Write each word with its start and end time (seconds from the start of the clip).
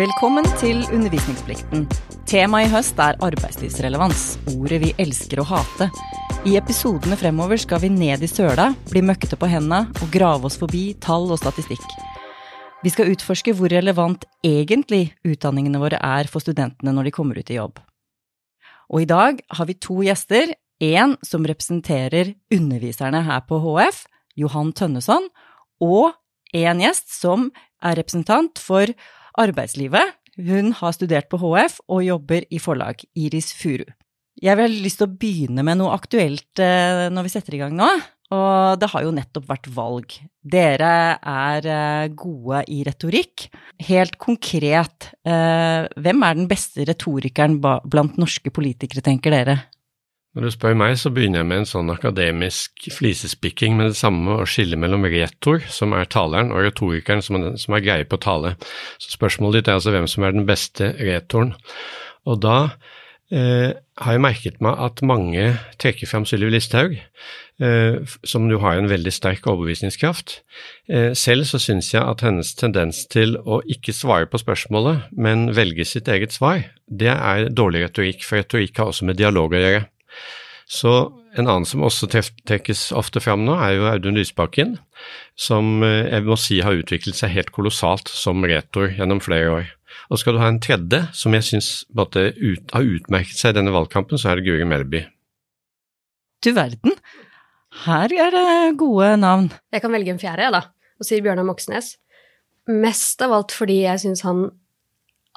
Velkommen 0.00 0.46
til 0.56 0.78
Undervisningsplikten. 0.96 1.82
Temaet 2.24 2.70
i 2.70 2.72
høst 2.72 3.00
er 3.04 3.18
arbeidslivsrelevans, 3.20 4.38
ordet 4.54 4.78
vi 4.80 4.92
elsker 5.02 5.42
å 5.42 5.44
hate. 5.44 5.90
I 6.48 6.54
episodene 6.56 7.18
fremover 7.20 7.60
skal 7.60 7.82
vi 7.82 7.90
ned 7.92 8.24
i 8.24 8.30
søla, 8.30 8.70
bli 8.88 9.02
møkkete 9.04 9.36
på 9.36 9.50
hendene 9.50 9.90
og 10.00 10.08
grave 10.14 10.48
oss 10.48 10.56
forbi 10.62 10.94
tall 11.04 11.28
og 11.28 11.42
statistikk. 11.42 11.84
Vi 12.80 12.94
skal 12.94 13.12
utforske 13.12 13.52
hvor 13.58 13.68
relevant 13.68 14.24
egentlig 14.46 15.10
utdanningene 15.20 15.82
våre 15.84 16.00
er 16.00 16.32
for 16.32 16.40
studentene 16.40 16.96
når 16.96 17.10
de 17.10 17.14
kommer 17.18 17.36
ut 17.36 17.52
i 17.52 17.60
jobb. 17.60 17.76
Og 18.88 19.04
i 19.04 19.10
dag 19.12 19.44
har 19.52 19.68
vi 19.68 19.76
to 19.84 20.00
gjester, 20.06 20.56
en 20.80 21.18
som 21.20 21.44
representerer 21.44 22.38
underviserne 22.56 23.26
her 23.28 23.44
på 23.44 23.60
HF, 23.60 24.06
Johan 24.40 24.72
Tønneson, 24.72 25.28
og 25.84 26.14
en 26.56 26.86
gjest 26.88 27.12
som 27.20 27.50
er 27.84 28.00
representant 28.00 28.56
for 28.64 28.88
arbeidslivet. 29.40 30.16
Hun 30.40 30.72
har 30.78 30.94
studert 30.96 31.28
på 31.30 31.40
HF 31.42 31.80
og 31.90 32.04
jobber 32.06 32.46
i 32.52 32.60
forlag, 32.62 33.02
Iris 33.18 33.52
Furu. 33.56 33.88
Jeg 34.40 34.56
vil 34.56 34.64
ha 34.64 34.84
lyst 34.86 35.00
til 35.02 35.08
å 35.08 35.18
begynne 35.20 35.64
med 35.66 35.80
noe 35.80 35.92
aktuelt 35.92 36.62
eh, 36.62 37.08
når 37.12 37.26
vi 37.26 37.32
setter 37.32 37.56
i 37.56 37.60
gang 37.60 37.74
nå. 37.76 37.88
Og 38.30 38.78
det 38.78 38.88
har 38.92 39.02
jo 39.02 39.10
nettopp 39.12 39.48
vært 39.48 39.66
valg. 39.74 40.14
Dere 40.40 40.92
er 41.18 41.66
eh, 41.66 42.12
gode 42.14 42.62
i 42.70 42.84
retorikk. 42.86 43.48
Helt 43.88 44.16
konkret, 44.22 45.10
eh, 45.26 45.90
hvem 45.98 46.24
er 46.24 46.38
den 46.38 46.48
beste 46.50 46.86
retorikeren 46.88 47.58
blant 47.60 48.20
norske 48.22 48.54
politikere, 48.54 49.02
tenker 49.04 49.34
dere? 49.34 49.58
Når 50.30 50.46
du 50.46 50.50
spør 50.54 50.76
meg, 50.78 50.92
så 50.94 51.10
begynner 51.10 51.40
jeg 51.40 51.48
med 51.50 51.60
en 51.64 51.66
sånn 51.66 51.88
akademisk 51.90 52.84
flisespikking 52.94 53.74
med 53.74 53.88
det 53.90 53.98
samme 53.98 54.36
å 54.38 54.46
skille 54.46 54.78
mellom 54.78 55.08
retor, 55.10 55.64
som 55.66 55.90
er 55.98 56.06
taleren, 56.06 56.52
og 56.54 56.62
retorikeren, 56.68 57.24
som 57.24 57.40
er, 57.74 57.82
greie 57.82 58.06
på 58.06 58.20
tale. 58.22 58.54
Så 59.02 59.16
spørsmålet 59.16 59.58
ditt 59.58 59.72
er 59.72 59.80
altså 59.80 59.96
hvem 59.96 60.06
som 60.10 60.28
er 60.28 60.38
den 60.38 60.46
beste 60.46 60.92
retoren. 61.02 61.56
Og 62.30 62.38
da 62.46 62.60
eh, 63.34 63.74
har 63.74 64.14
jeg 64.14 64.22
merket 64.22 64.62
meg 64.62 64.78
at 64.86 65.02
mange 65.02 65.50
trekker 65.82 66.06
fram 66.06 66.22
Sylvi 66.28 66.54
Listhaug, 66.54 66.94
eh, 66.94 68.16
som 68.22 68.46
jo 68.54 68.62
har 68.62 68.78
en 68.78 68.90
veldig 68.92 69.16
sterk 69.18 69.50
overbevisningskraft. 69.50 70.44
Eh, 70.86 71.10
selv 71.18 71.50
så 71.50 71.58
syns 71.58 71.90
jeg 71.90 72.06
at 72.06 72.22
hennes 72.22 72.54
tendens 72.54 73.02
til 73.10 73.34
å 73.42 73.64
ikke 73.66 73.98
svare 73.98 74.30
på 74.30 74.38
spørsmålet, 74.46 75.10
men 75.10 75.48
velge 75.58 75.90
sitt 75.90 76.06
eget 76.06 76.38
svar, 76.38 76.68
det 76.86 77.16
er 77.18 77.48
dårlig 77.50 77.88
retorikk, 77.88 78.22
for 78.22 78.44
retorikk 78.44 78.78
har 78.78 78.94
også 78.94 79.10
med 79.10 79.18
dialog 79.18 79.58
å 79.58 79.66
gjøre. 79.66 79.88
Så 80.70 80.90
en 81.34 81.48
annen 81.48 81.66
som 81.66 81.82
også 81.82 82.06
trekkes 82.10 82.90
ofte 82.96 83.22
fram 83.22 83.42
nå, 83.46 83.56
er 83.58 83.74
jo 83.74 83.88
Audun 83.90 84.18
Lysbakken, 84.18 84.76
som 85.38 85.82
eh, 85.86 86.06
jeg 86.06 86.26
må 86.26 86.36
si 86.38 86.60
har 86.62 86.78
utviklet 86.78 87.18
seg 87.18 87.34
helt 87.34 87.50
kolossalt 87.54 88.10
som 88.10 88.44
retor 88.46 88.90
gjennom 88.94 89.22
flere 89.22 89.54
år. 89.56 89.72
Og 90.10 90.22
skal 90.22 90.36
du 90.36 90.42
ha 90.42 90.50
en 90.50 90.60
tredje 90.62 91.02
som 91.16 91.34
jeg 91.34 91.46
syns 91.46 91.70
ut, 91.90 92.70
har 92.70 92.86
utmerket 92.86 93.38
seg 93.38 93.54
i 93.54 93.58
denne 93.58 93.74
valgkampen, 93.74 94.18
så 94.18 94.30
er 94.30 94.38
det 94.38 94.46
Guri 94.46 94.66
Melby. 94.66 95.04
Du 96.42 96.52
verden, 96.56 96.94
her 97.84 98.14
er 98.14 98.34
det 98.34 98.78
gode 98.78 99.10
navn. 99.20 99.50
Jeg 99.74 99.82
kan 99.82 99.92
velge 99.94 100.14
en 100.14 100.22
fjerde, 100.22 100.50
da, 100.54 100.62
og 100.98 101.06
sier 101.06 101.22
Bjørnar 101.24 101.46
Moxnes. 101.46 101.96
Mest 102.70 103.22
av 103.26 103.34
alt 103.34 103.54
fordi 103.54 103.82
jeg 103.84 104.02
syns 104.02 104.22
han 104.26 104.48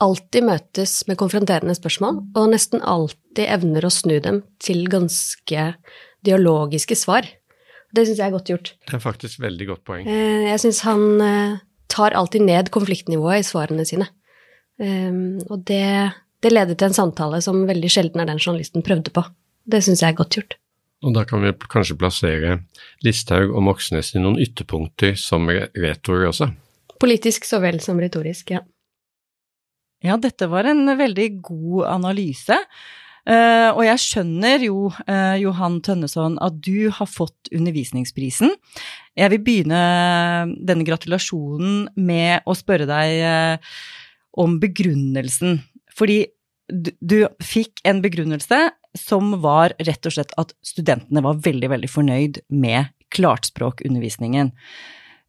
alltid 0.04 0.46
møtes 0.48 0.96
med 1.10 1.18
konfronterende 1.20 1.76
spørsmål, 1.78 2.20
og 2.36 2.50
nesten 2.52 2.84
alltid 2.84 3.46
evner 3.48 3.88
å 3.88 3.94
snu 3.94 4.18
dem 4.24 4.42
til 4.64 4.86
ganske 4.92 5.70
dialogiske 6.26 6.98
svar. 7.00 7.28
Det 7.94 8.08
syns 8.08 8.20
jeg 8.20 8.26
er 8.28 8.34
godt 8.34 8.50
gjort. 8.50 8.74
Det 8.90 8.98
er 8.98 9.04
faktisk 9.04 9.42
veldig 9.44 9.70
godt 9.70 9.84
poeng. 9.88 10.10
Eh, 10.10 10.50
jeg 10.50 10.62
syns 10.64 10.82
han 10.88 11.06
eh, 11.22 11.62
tar 11.94 12.16
alltid 12.18 12.46
ned 12.48 12.72
konfliktnivået 12.74 13.44
i 13.44 13.48
svarene 13.48 13.86
sine. 13.88 14.10
Ehm, 14.82 15.40
og 15.50 15.62
det, 15.70 15.86
det 16.42 16.52
leder 16.54 16.78
til 16.78 16.90
en 16.90 16.98
samtale 16.98 17.42
som 17.46 17.64
veldig 17.70 17.92
sjelden 17.92 18.24
er 18.24 18.32
den 18.32 18.42
journalisten 18.42 18.86
prøvde 18.86 19.14
på. 19.14 19.26
Det 19.70 19.84
syns 19.86 20.02
jeg 20.02 20.14
er 20.14 20.20
godt 20.20 20.40
gjort. 20.40 20.58
Og 21.04 21.14
da 21.16 21.26
kan 21.28 21.44
vi 21.44 21.52
kanskje 21.70 22.00
plassere 22.00 22.58
Listhaug 23.04 23.52
og 23.52 23.66
Moxnes 23.68 24.14
i 24.16 24.22
noen 24.24 24.40
ytterpunkter 24.42 25.18
som 25.20 25.50
retorer 25.52 26.30
også? 26.30 26.50
Politisk 27.04 27.46
så 27.46 27.60
vel 27.64 27.82
som 27.84 28.00
retorisk, 28.00 28.56
ja. 28.56 28.64
Ja, 30.04 30.18
dette 30.20 30.50
var 30.52 30.68
en 30.68 30.86
veldig 31.00 31.30
god 31.48 31.88
analyse. 31.94 32.58
Uh, 33.24 33.72
og 33.72 33.86
jeg 33.88 34.02
skjønner 34.04 34.66
jo, 34.66 34.90
uh, 35.08 35.36
Johan 35.40 35.78
Tønneson, 35.86 36.36
at 36.44 36.58
du 36.60 36.90
har 36.92 37.08
fått 37.08 37.48
undervisningsprisen. 37.56 38.52
Jeg 39.16 39.32
vil 39.32 39.44
begynne 39.46 39.84
denne 40.60 40.84
gratulasjonen 40.84 41.86
med 41.96 42.44
å 42.44 42.56
spørre 42.58 42.88
deg 42.90 43.22
uh, 43.24 43.76
om 44.44 44.58
begrunnelsen. 44.60 45.62
Fordi 45.96 46.26
du, 46.68 46.92
du, 47.00 47.18
fikk 47.44 47.80
en 47.88 48.02
begrunnelse 48.04 48.60
som 49.00 49.38
var 49.44 49.76
rett 49.88 50.10
og 50.10 50.18
slett 50.18 50.36
at 50.42 50.52
studentene 50.66 51.24
var 51.24 51.40
veldig, 51.46 51.70
veldig 51.78 51.92
fornøyd 51.92 52.42
med 52.52 52.92
klartspråkundervisningen. 53.14 54.52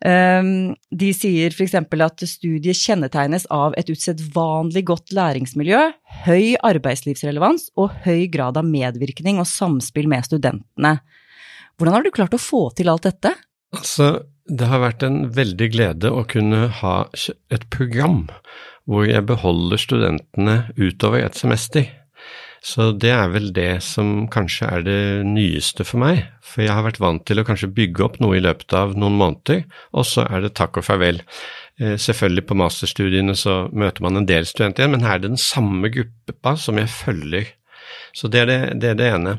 Ehm, 0.04 0.74
de 0.92 1.08
sier 1.16 1.54
f.eks. 1.54 1.74
at 1.80 2.24
studiet 2.28 2.76
kjennetegnes 2.76 3.46
av 3.52 3.76
et 3.80 3.88
usedvanlig 3.88 4.84
godt 4.90 5.14
læringsmiljø, 5.16 5.80
høy 6.26 6.54
arbeidslivsrelevans 6.60 7.70
og 7.80 7.94
høy 8.04 8.28
grad 8.32 8.60
av 8.60 8.68
medvirkning 8.68 9.40
og 9.40 9.48
samspill 9.48 10.10
med 10.12 10.28
studentene. 10.28 10.98
Hvordan 11.78 11.96
har 11.96 12.04
du 12.04 12.12
klart 12.14 12.36
å 12.36 12.42
få 12.42 12.68
til 12.76 12.92
alt 12.92 13.08
dette? 13.08 13.32
Altså, 13.74 14.28
det 14.44 14.68
har 14.68 14.84
vært 14.84 15.02
en 15.06 15.24
veldig 15.34 15.70
glede 15.72 16.12
å 16.12 16.22
kunne 16.28 16.68
ha 16.82 16.96
et 17.50 17.64
program 17.72 18.26
hvor 18.84 19.06
jeg 19.08 19.24
beholder 19.24 19.80
studentene 19.80 20.58
utover 20.76 21.24
et 21.24 21.38
semester. 21.38 21.88
Så 22.64 22.92
det 22.96 23.10
er 23.12 23.28
vel 23.28 23.50
det 23.52 23.82
som 23.84 24.24
kanskje 24.32 24.68
er 24.72 24.84
det 24.86 25.00
nyeste 25.28 25.84
for 25.84 26.00
meg, 26.00 26.22
for 26.40 26.64
jeg 26.64 26.72
har 26.72 26.86
vært 26.86 27.00
vant 27.02 27.20
til 27.28 27.42
å 27.42 27.44
kanskje 27.44 27.68
bygge 27.76 28.06
opp 28.06 28.16
noe 28.24 28.38
i 28.38 28.44
løpet 28.44 28.72
av 28.78 28.94
noen 28.96 29.18
måneder, 29.20 29.66
og 29.92 30.06
så 30.08 30.24
er 30.24 30.46
det 30.46 30.54
takk 30.56 30.80
og 30.80 30.86
farvel. 30.86 31.20
Eh, 31.76 31.98
selvfølgelig 32.00 32.46
på 32.48 32.56
masterstudiene 32.56 33.36
så 33.36 33.66
møter 33.68 34.06
man 34.06 34.16
en 34.16 34.28
del 34.30 34.48
studenter 34.48 34.84
igjen, 34.84 34.96
men 34.96 35.04
her 35.04 35.18
er 35.18 35.26
det 35.26 35.34
den 35.34 35.44
samme 35.44 35.92
gruppa 35.92 36.56
som 36.60 36.80
jeg 36.80 36.92
følger. 36.94 37.52
Så 38.16 38.32
det 38.32 38.46
er 38.46 38.48
det, 38.48 38.60
det, 38.80 38.94
er 38.94 39.00
det 39.02 39.12
ene 39.12 39.38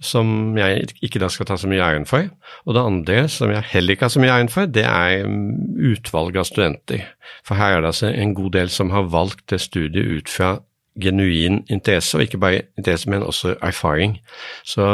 som 0.00 0.56
jeg 0.56 0.86
ikke 1.04 1.20
da 1.20 1.28
skal 1.32 1.50
ta 1.50 1.58
så 1.60 1.68
mye 1.68 1.82
æren 1.82 2.06
for. 2.08 2.30
Og 2.64 2.76
det 2.76 2.86
andre, 2.86 3.26
som 3.32 3.50
jeg 3.50 3.66
heller 3.74 3.96
ikke 3.96 4.06
har 4.06 4.14
så 4.14 4.22
mye 4.22 4.38
æren 4.38 4.52
for, 4.52 4.70
det 4.70 4.86
er 4.86 5.26
utvalget 5.26 5.90
utvalg 5.90 6.38
av 6.38 6.46
studenter. 6.48 7.06
For 7.42 7.58
her 7.58 7.76
er 7.76 7.82
det 7.82 7.90
altså 7.96 8.14
en 8.14 8.34
god 8.38 8.54
del 8.54 8.70
som 8.72 8.94
har 8.94 9.10
valgt 9.10 9.48
det 9.50 9.58
studiet 9.64 10.06
ut 10.06 10.30
fra 10.30 10.58
genuin 10.98 11.64
interesse, 11.70 12.16
og 12.16 12.26
ikke 12.26 12.40
bare 12.42 12.62
interesse, 12.78 13.10
men 13.10 13.22
også 13.22 13.56
erfaring. 13.62 14.18
Så 14.64 14.90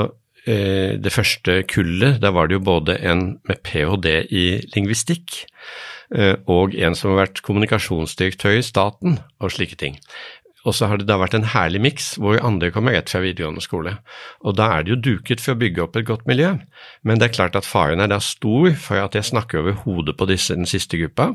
eh, 0.47 0.97
det 1.01 1.12
første 1.12 1.62
kullet, 1.71 2.21
der 2.23 2.34
var 2.34 2.47
det 2.47 2.59
jo 2.59 2.65
både 2.69 2.99
en 3.01 3.39
med 3.49 3.62
ph.d. 3.65 4.17
i 4.31 4.47
lingvistikk 4.75 5.45
eh, 6.15 6.35
og 6.47 6.75
en 6.75 6.95
som 6.95 7.15
har 7.15 7.27
vært 7.27 7.43
kommunikasjonsdirektør 7.47 8.59
i 8.59 8.67
staten 8.67 9.21
og 9.41 9.55
slike 9.55 9.79
ting. 9.81 10.01
Og 10.67 10.75
så 10.75 10.89
har 10.91 10.99
det 10.99 11.06
da 11.06 11.19
vært 11.21 11.37
en 11.39 11.47
herlig 11.53 11.81
miks 11.85 12.09
hvor 12.19 12.41
andre 12.43 12.73
kommer 12.75 12.97
rett 12.97 13.11
fra 13.12 13.23
videregående 13.23 13.62
skole. 13.62 13.93
Og 14.43 14.56
da 14.59 14.67
er 14.75 14.83
det 14.83 14.93
jo 14.93 15.03
duket 15.12 15.43
for 15.43 15.55
å 15.55 15.61
bygge 15.61 15.85
opp 15.85 15.99
et 15.99 16.09
godt 16.09 16.27
miljø, 16.27 16.56
men 17.06 17.21
det 17.21 17.29
er 17.29 17.37
klart 17.37 17.59
at 17.59 17.69
faren 17.69 18.03
er 18.03 18.11
da 18.11 18.19
stor 18.23 18.75
for 18.83 19.05
at 19.05 19.15
jeg 19.15 19.31
snakker 19.31 19.62
over 19.62 19.79
hodet 19.85 20.17
på 20.19 20.27
disse, 20.27 20.59
den 20.59 20.67
siste 20.67 20.99
gruppa 20.99 21.31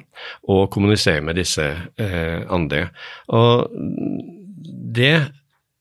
og 0.52 0.68
kommuniserer 0.76 1.24
med 1.24 1.40
disse 1.40 1.70
eh, 1.96 2.44
andre. 2.52 2.90
Og 3.32 3.72
det 4.96 5.16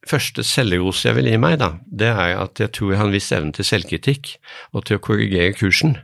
første 0.09 0.45
selvros 0.47 1.03
jeg 1.05 1.17
vil 1.19 1.29
gi 1.29 1.39
meg, 1.41 1.59
da, 1.61 1.75
det 1.85 2.09
er 2.09 2.39
at 2.41 2.61
jeg 2.63 2.73
tror 2.77 2.93
jeg 2.93 3.01
har 3.01 3.11
en 3.11 3.15
viss 3.15 3.33
evne 3.37 3.53
til 3.57 3.67
selvkritikk 3.69 4.33
og 4.73 4.87
til 4.89 4.97
å 4.97 5.03
korrigere 5.05 5.53
kursen. 5.57 5.99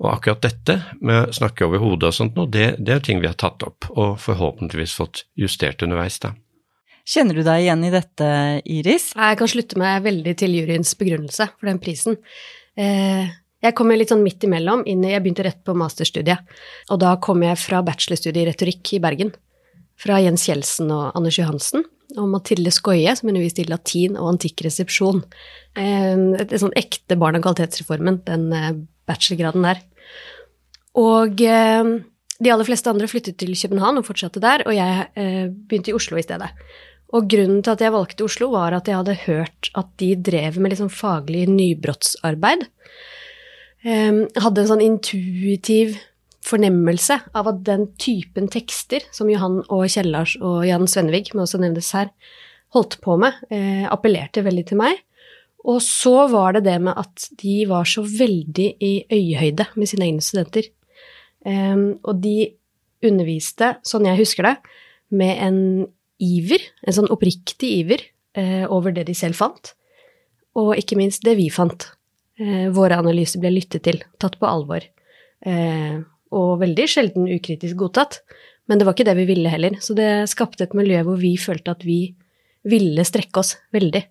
Og 0.00 0.08
akkurat 0.10 0.42
dette 0.46 0.78
med 1.04 1.28
å 1.28 1.34
snakke 1.36 1.66
over 1.68 1.82
hodet 1.82 2.10
og 2.10 2.16
sånt 2.16 2.38
noe, 2.38 2.50
det, 2.50 2.74
det 2.80 2.96
er 2.96 3.04
ting 3.04 3.20
vi 3.22 3.30
har 3.30 3.38
tatt 3.40 3.62
opp 3.66 3.90
og 3.92 4.16
forhåpentligvis 4.22 4.96
fått 4.96 5.24
justert 5.38 5.84
underveis, 5.86 6.18
da. 6.24 6.34
Kjenner 7.04 7.36
du 7.36 7.44
deg 7.44 7.66
igjen 7.66 7.84
i 7.84 7.92
dette, 7.92 8.26
Iris? 8.64 9.10
Jeg 9.12 9.36
kan 9.36 9.50
slutte 9.50 9.76
meg 9.80 10.06
veldig 10.06 10.32
til 10.40 10.54
juryens 10.56 10.94
begrunnelse 10.96 11.50
for 11.52 11.68
den 11.68 11.80
prisen. 11.82 12.16
Eh, 12.80 13.28
jeg 13.64 13.76
kom 13.76 13.92
litt 13.92 14.08
sånn 14.12 14.24
midt 14.24 14.46
imellom. 14.48 14.86
Inn, 14.88 15.04
jeg 15.04 15.20
begynte 15.20 15.44
rett 15.44 15.60
på 15.64 15.76
masterstudiet. 15.76 16.48
Og 16.88 17.02
da 17.04 17.12
kom 17.20 17.44
jeg 17.44 17.60
fra 17.60 17.82
bachelorstudiet 17.84 18.40
i 18.40 18.48
retorikk 18.48 18.94
i 18.96 19.02
Bergen. 19.04 19.34
Fra 20.00 20.16
Jens 20.24 20.46
Kjeldsen 20.48 20.88
og 20.92 21.12
Anders 21.12 21.36
Johansen 21.38 21.84
og 22.18 22.30
Mathilde 22.30 22.72
Skoie, 22.74 23.12
som 23.16 23.30
underviste 23.30 23.64
i 23.64 23.68
latin 23.68 24.18
og 24.20 24.34
antikk 24.34 24.64
resepsjon. 24.66 25.22
Eh, 25.78 26.16
et, 26.40 26.54
sånn 26.60 26.74
ekte 26.78 27.18
barn 27.20 27.38
av 27.38 27.44
kvalitetsreformen, 27.46 28.22
den 28.28 28.48
eh, 28.54 28.72
bachelorgraden 29.08 29.66
der. 29.66 29.82
Og 31.00 31.42
eh, 31.42 31.92
de 32.38 32.52
aller 32.52 32.68
fleste 32.68 32.90
andre 32.92 33.10
flyttet 33.10 33.38
til 33.40 33.54
København 33.56 34.00
og 34.00 34.08
fortsatte 34.08 34.42
der, 34.42 34.66
og 34.68 34.74
jeg 34.74 35.06
begynte 35.68 35.92
i 35.92 35.96
Oslo 35.96 36.18
i 36.18 36.24
stedet. 36.24 36.50
Og 37.14 37.28
grunnen 37.30 37.62
til 37.62 37.72
at 37.76 37.84
jeg 37.84 37.94
valgte 37.94 38.26
Oslo, 38.26 38.50
var 38.52 38.74
at 38.74 38.90
jeg 38.90 38.98
hadde 38.98 39.20
hørt 39.22 39.70
at 39.78 39.92
de 40.02 40.10
drev 40.18 40.58
med 40.58 40.74
liksom 40.74 40.90
faglig 40.90 41.44
nybrottsarbeid. 41.46 42.66
hadde 43.86 44.64
en 44.64 44.70
sånn 44.72 44.82
intuitiv 44.82 45.94
fornemmelse 46.44 47.18
av 47.36 47.48
at 47.50 47.62
den 47.66 47.88
typen 48.00 48.50
tekster 48.52 49.04
som 49.14 49.30
Johan 49.32 49.62
og 49.72 49.86
Kjellars 49.88 50.36
og 50.42 50.64
Jan 50.68 50.86
Svennevig, 50.90 51.30
men 51.32 51.44
også 51.46 51.60
nevnes 51.62 51.90
her, 51.96 52.10
holdt 52.74 52.98
på 53.04 53.16
med, 53.20 53.38
eh, 53.54 53.86
appellerte 53.88 54.44
veldig 54.44 54.66
til 54.68 54.80
meg. 54.82 55.00
Og 55.64 55.80
så 55.80 56.26
var 56.28 56.56
det 56.56 56.66
det 56.66 56.76
med 56.82 56.96
at 57.00 57.28
de 57.40 57.64
var 57.70 57.88
så 57.88 58.04
veldig 58.04 58.68
i 58.84 58.92
øyehøyde 59.08 59.66
med 59.74 59.88
sine 59.88 60.10
egne 60.10 60.24
studenter. 60.24 60.68
Um, 61.44 62.00
og 62.04 62.20
de 62.20 62.52
underviste, 63.04 63.76
sånn 63.84 64.08
jeg 64.08 64.20
husker 64.20 64.48
det, 64.48 64.54
med 65.12 65.40
en 65.40 65.58
iver, 66.20 66.60
en 66.84 66.96
sånn 66.96 67.08
oppriktig 67.12 67.70
iver, 67.80 68.04
uh, 68.36 68.68
over 68.72 68.92
det 68.92 69.06
de 69.08 69.16
selv 69.16 69.40
fant. 69.40 69.72
Og 70.56 70.74
ikke 70.76 70.98
minst 71.00 71.24
det 71.24 71.36
vi 71.40 71.48
fant. 71.52 71.88
Uh, 72.40 72.68
våre 72.74 73.00
analyser 73.00 73.40
ble 73.40 73.54
lyttet 73.56 73.86
til, 73.88 74.02
tatt 74.20 74.36
på 74.40 74.48
alvor. 74.48 74.84
Uh, 75.44 76.04
og 76.34 76.58
veldig 76.62 76.86
sjelden 76.90 77.28
ukritisk 77.30 77.78
godtatt. 77.80 78.20
Men 78.68 78.80
det 78.80 78.86
var 78.88 78.96
ikke 78.96 79.06
det 79.08 79.16
vi 79.18 79.28
ville 79.28 79.52
heller. 79.52 79.76
Så 79.84 79.96
det 79.96 80.26
skapte 80.32 80.66
et 80.66 80.76
miljø 80.76 81.02
hvor 81.06 81.20
vi 81.20 81.34
følte 81.40 81.74
at 81.74 81.84
vi 81.86 81.98
ville 82.68 83.04
strekke 83.04 83.42
oss 83.42 83.54
veldig. 83.76 84.02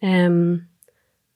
Um, 0.00 0.62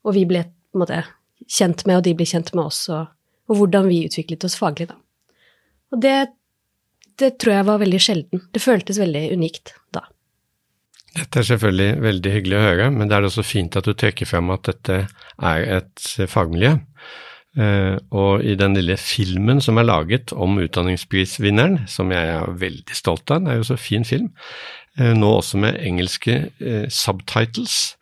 og 0.05 0.15
vi 0.17 0.25
ble 0.29 0.41
på 0.45 0.77
en 0.77 0.83
måte 0.83 1.03
kjent 1.45 1.85
med, 1.85 1.99
og 1.99 2.07
de 2.07 2.15
ble 2.17 2.25
kjent 2.27 2.51
med 2.55 2.65
oss, 2.65 2.87
og, 2.89 3.11
og 3.49 3.59
hvordan 3.59 3.87
vi 3.89 4.05
utviklet 4.07 4.47
oss 4.47 4.57
faglig, 4.57 4.89
da. 4.89 4.97
Og 5.93 6.01
det, 6.01 6.15
det 7.21 7.35
tror 7.41 7.59
jeg 7.59 7.67
var 7.69 7.81
veldig 7.83 8.01
sjelden. 8.01 8.43
Det 8.51 8.63
føltes 8.63 8.99
veldig 8.99 9.27
unikt 9.37 9.75
da. 9.95 10.07
Dette 11.15 11.39
er 11.39 11.47
selvfølgelig 11.47 12.01
veldig 12.03 12.31
hyggelig 12.33 12.57
å 12.57 12.63
høre, 12.65 12.89
men 12.91 13.07
det 13.07 13.15
er 13.15 13.27
også 13.29 13.45
fint 13.45 13.77
at 13.79 13.85
du 13.87 13.93
trekker 13.95 14.27
frem 14.27 14.49
at 14.51 14.65
dette 14.67 14.97
er 15.05 15.67
et 15.77 16.07
fagmiljø. 16.27 16.73
Uh, 17.55 17.95
og 18.11 18.43
i 18.43 18.51
den 18.59 18.73
lille 18.75 18.97
filmen 18.99 19.61
som 19.63 19.77
er 19.79 19.87
laget 19.87 20.33
om 20.35 20.57
utdanningsprisvinneren, 20.59 21.85
som 21.87 22.09
jeg 22.11 22.33
er 22.33 22.57
veldig 22.59 22.97
stolt 22.97 23.31
av, 23.31 23.39
den 23.39 23.53
er 23.53 23.61
jo 23.61 23.67
så 23.69 23.77
fin 23.79 24.03
film, 24.03 24.27
uh, 24.99 25.13
nå 25.15 25.29
også 25.37 25.61
med 25.63 25.79
engelske 25.79 26.35
uh, 26.59 26.83
subtitles, 26.91 27.95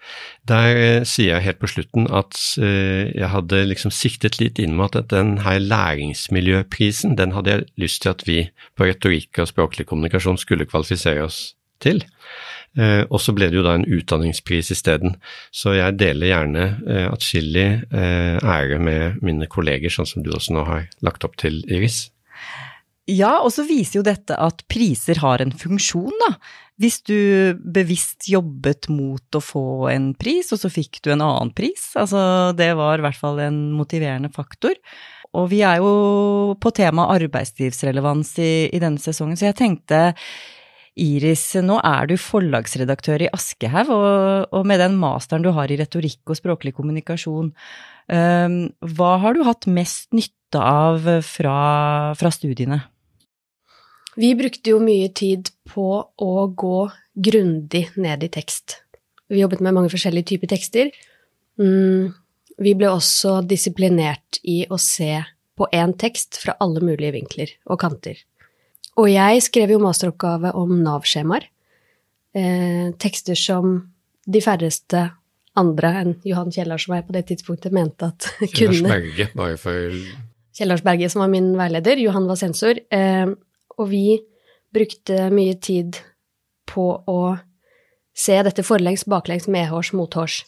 der 0.49 1.05
sier 1.05 1.35
jeg 1.35 1.45
helt 1.45 1.61
på 1.61 1.69
slutten 1.71 2.09
at 2.11 2.35
jeg 2.59 3.29
hadde 3.31 3.61
liksom 3.69 3.93
siktet 3.95 4.41
litt 4.41 4.59
inn 4.59 4.73
mot 4.75 4.91
at 4.99 5.07
den 5.13 5.37
her 5.45 5.61
læringsmiljøprisen, 5.63 7.15
den 7.15 7.31
hadde 7.31 7.53
jeg 7.53 7.69
lyst 7.79 8.01
til 8.03 8.11
at 8.11 8.25
vi 8.27 8.39
på 8.75 8.89
retorikk 8.89 9.39
og 9.39 9.47
språklig 9.53 9.85
kommunikasjon 9.87 10.41
skulle 10.41 10.67
kvalifisere 10.67 11.23
oss 11.23 11.53
til. 11.79 12.03
Eh, 12.79 13.03
og 13.09 13.21
så 13.21 13.35
ble 13.37 13.51
det 13.51 13.59
jo 13.59 13.65
da 13.65 13.75
en 13.77 13.85
utdanningspris 13.85 14.71
isteden. 14.73 15.17
Så 15.53 15.75
jeg 15.77 15.97
deler 15.99 16.31
gjerne 16.31 16.65
eh, 16.87 17.05
atskillig 17.11 17.67
eh, 17.93 18.37
ære 18.39 18.79
med 18.81 19.21
mine 19.25 19.49
kolleger, 19.51 19.93
sånn 19.93 20.09
som 20.09 20.25
du 20.25 20.31
også 20.33 20.57
nå 20.57 20.65
har 20.69 20.89
lagt 21.05 21.27
opp 21.27 21.37
til, 21.41 21.61
Iris. 21.69 22.07
Ja, 23.09 23.41
og 23.43 23.51
så 23.51 23.65
viser 23.67 23.99
jo 23.99 24.05
dette 24.07 24.35
at 24.39 24.63
priser 24.71 25.19
har 25.19 25.43
en 25.43 25.51
funksjon, 25.51 26.13
da. 26.23 26.35
Hvis 26.81 27.03
du 27.05 27.53
bevisst 27.59 28.25
jobbet 28.31 28.87
mot 28.89 29.37
å 29.37 29.41
få 29.43 29.91
en 29.91 30.13
pris, 30.17 30.49
og 30.55 30.61
så 30.63 30.71
fikk 30.73 31.03
du 31.03 31.11
en 31.13 31.21
annen 31.21 31.51
pris. 31.53 31.91
Altså, 31.99 32.53
det 32.57 32.71
var 32.79 32.97
i 32.97 33.05
hvert 33.05 33.19
fall 33.19 33.43
en 33.43 33.59
motiverende 33.77 34.31
faktor. 34.33 34.79
Og 35.37 35.51
vi 35.51 35.61
er 35.65 35.81
jo 35.81 36.55
på 36.61 36.71
temaet 36.73 37.23
arbeidslivsrelevans 37.23 38.33
i, 38.41 38.53
i 38.73 38.81
denne 38.81 39.01
sesongen, 39.01 39.37
så 39.37 39.51
jeg 39.51 39.59
tenkte 39.59 40.01
Iris, 40.99 41.55
nå 41.65 41.79
er 41.81 42.07
du 42.11 42.13
forlagsredaktør 42.21 43.25
i 43.25 43.29
Aschehoug, 43.33 43.89
og, 43.89 44.47
og, 44.53 44.65
med 44.69 44.81
den 44.83 44.97
masteren 45.01 45.45
du 45.45 45.49
har 45.55 45.71
i 45.71 45.77
retorikk 45.79 46.29
og 46.29 46.37
språklig 46.37 46.75
kommunikasjon, 46.77 47.49
um, 48.13 48.57
hva 48.93 49.11
har 49.23 49.33
du 49.33 49.41
hatt 49.47 49.65
mest 49.65 50.11
nytte 50.13 50.61
av 50.61 51.07
fra, 51.25 51.57
fra, 52.19 52.33
studiene? 52.33 52.83
Vi 54.13 54.35
brukte 54.37 54.75
jo 54.75 54.81
mye 54.83 55.09
tid 55.17 55.49
på 55.73 55.87
å 56.05 56.33
gå 56.53 56.81
grundig 57.25 57.87
ned 57.97 58.27
i 58.27 58.29
tekst. 58.29 58.83
Vi 59.33 59.41
jobbet 59.41 59.63
med 59.65 59.73
mange 59.73 59.89
forskjellige 59.89 60.35
typer 60.35 60.51
tekster. 60.53 60.91
Mm, 61.57 62.13
vi 62.61 62.75
ble 62.77 62.91
også 62.93 63.39
disiplinert 63.49 64.37
i 64.45 64.61
å 64.69 64.77
se 64.77 65.15
på 65.57 65.65
én 65.73 65.97
tekst 65.97 66.37
fra 66.41 66.53
alle 66.61 66.81
mulige 66.85 67.15
vinkler 67.17 67.49
og 67.65 67.81
kanter. 67.81 68.21
Og 69.01 69.09
jeg 69.09 69.41
skrev 69.45 69.73
jo 69.73 69.81
masteroppgave 69.81 70.53
om 70.57 70.75
Nav-skjemaer. 70.83 71.47
Eh, 72.33 72.93
tekster 73.01 73.37
som 73.37 73.75
de 74.25 74.41
færreste 74.41 75.03
andre 75.59 75.91
enn 75.99 76.13
Johan 76.25 76.51
Kjellars 76.53 76.87
som 76.87 76.95
jeg 76.95 77.05
på 77.05 77.13
det 77.13 77.27
tidspunktet 77.29 77.73
mente 77.75 78.09
at 78.09 78.25
kunne 78.57 78.89
Berge, 78.89 79.27
bare 79.37 79.57
for 79.61 79.97
Kjellars 80.53 80.83
Berge, 80.85 81.09
som 81.09 81.23
var 81.23 81.31
min 81.33 81.51
veileder. 81.57 82.01
Johan 82.01 82.29
var 82.29 82.39
sensor. 82.41 82.81
Eh, 82.93 83.33
og 83.77 83.89
vi 83.89 84.19
brukte 84.73 85.29
mye 85.33 85.57
tid 85.61 85.97
på 86.69 86.87
å 87.09 87.19
se 88.13 88.35
dette 88.45 88.65
forlengs, 88.65 89.07
baklengs, 89.09 89.49
medhårs, 89.49 89.93
mothårs. 89.97 90.43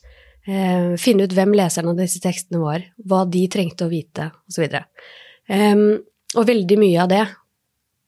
Eh, 0.45 0.93
finne 1.01 1.25
ut 1.25 1.33
hvem 1.33 1.55
leserne 1.57 1.93
av 1.93 2.01
disse 2.01 2.21
tekstene 2.21 2.61
var, 2.61 2.85
hva 3.01 3.23
de 3.29 3.41
trengte 3.49 3.87
å 3.87 3.89
vite, 3.89 4.29
osv. 4.49 4.77
Eh, 5.49 5.81
og 6.35 6.47
veldig 6.49 6.77
mye 6.81 7.01
av 7.01 7.09
det 7.09 7.25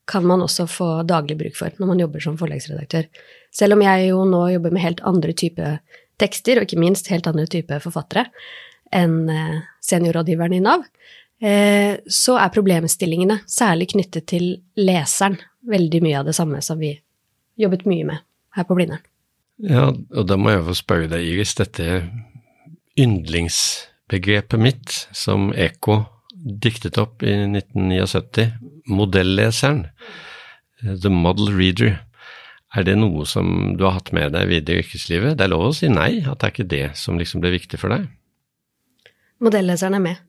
kan 0.07 0.25
man 0.27 0.42
også 0.44 0.68
få 0.71 0.89
daglig 1.07 1.38
bruk 1.39 1.57
for 1.57 1.74
når 1.77 1.92
man 1.92 2.01
jobber 2.01 2.24
som 2.24 2.38
forlagsredaktør. 2.39 3.09
Selv 3.54 3.75
om 3.75 3.83
jeg 3.83 4.09
jo 4.09 4.24
nå 4.27 4.44
jobber 4.54 4.74
med 4.75 4.83
helt 4.83 5.04
andre 5.07 5.36
typer 5.38 5.80
tekster, 6.21 6.57
og 6.57 6.68
ikke 6.68 6.80
minst 6.81 7.12
helt 7.12 7.27
andre 7.30 7.45
typer 7.51 7.83
forfattere 7.83 8.27
enn 8.95 9.27
eh, 9.30 9.59
seniorrådgiveren 9.83 10.56
i 10.56 10.62
Nav, 10.63 10.86
eh, 11.44 12.00
så 12.07 12.38
er 12.39 12.54
problemstillingene, 12.56 13.42
særlig 13.51 13.92
knyttet 13.94 14.30
til 14.31 14.48
leseren, 14.80 15.38
veldig 15.68 16.01
mye 16.06 16.21
av 16.21 16.30
det 16.30 16.38
samme 16.38 16.62
som 16.63 16.80
vi 16.80 16.94
jobbet 17.60 17.83
mye 17.89 18.07
med 18.07 18.24
her 18.56 18.68
på 18.68 18.77
Blindern. 18.77 19.03
Ja, 19.57 19.89
og 19.89 20.27
da 20.30 20.38
må 20.39 20.53
jeg 20.53 20.65
få 20.68 20.77
spørre 20.77 21.10
deg, 21.12 21.25
Iris, 21.25 21.56
dette 21.57 22.03
yndlingsbegrepet 22.98 24.62
mitt 24.62 24.94
som 25.18 25.50
eko 25.53 26.03
diktet 26.38 27.00
opp 27.01 27.25
i 27.25 27.33
1979, 27.33 28.48
Modelleseren, 28.88 29.86
The 30.84 31.12
Model 31.12 31.51
Reader. 31.56 31.98
Er 32.75 32.86
det 32.86 32.98
noe 33.00 33.25
som 33.28 33.75
du 33.80 33.86
har 33.88 33.98
hatt 33.98 34.12
med 34.16 34.34
deg 34.36 34.50
videre 34.51 34.80
i 34.80 34.84
yrkeslivet? 34.84 35.38
Det 35.39 35.45
er 35.45 35.54
lov 35.54 35.69
å 35.69 35.74
si 35.75 35.89
nei, 35.92 36.19
at 36.28 36.39
det 36.39 36.48
er 36.48 36.54
ikke 36.54 36.72
det 36.74 36.86
som 37.00 37.19
liksom 37.19 37.44
ble 37.44 37.54
viktig 37.56 37.80
for 37.81 37.94
deg? 37.94 38.07
Modelleseren 39.44 39.98
er 39.98 40.04
med. 40.04 40.24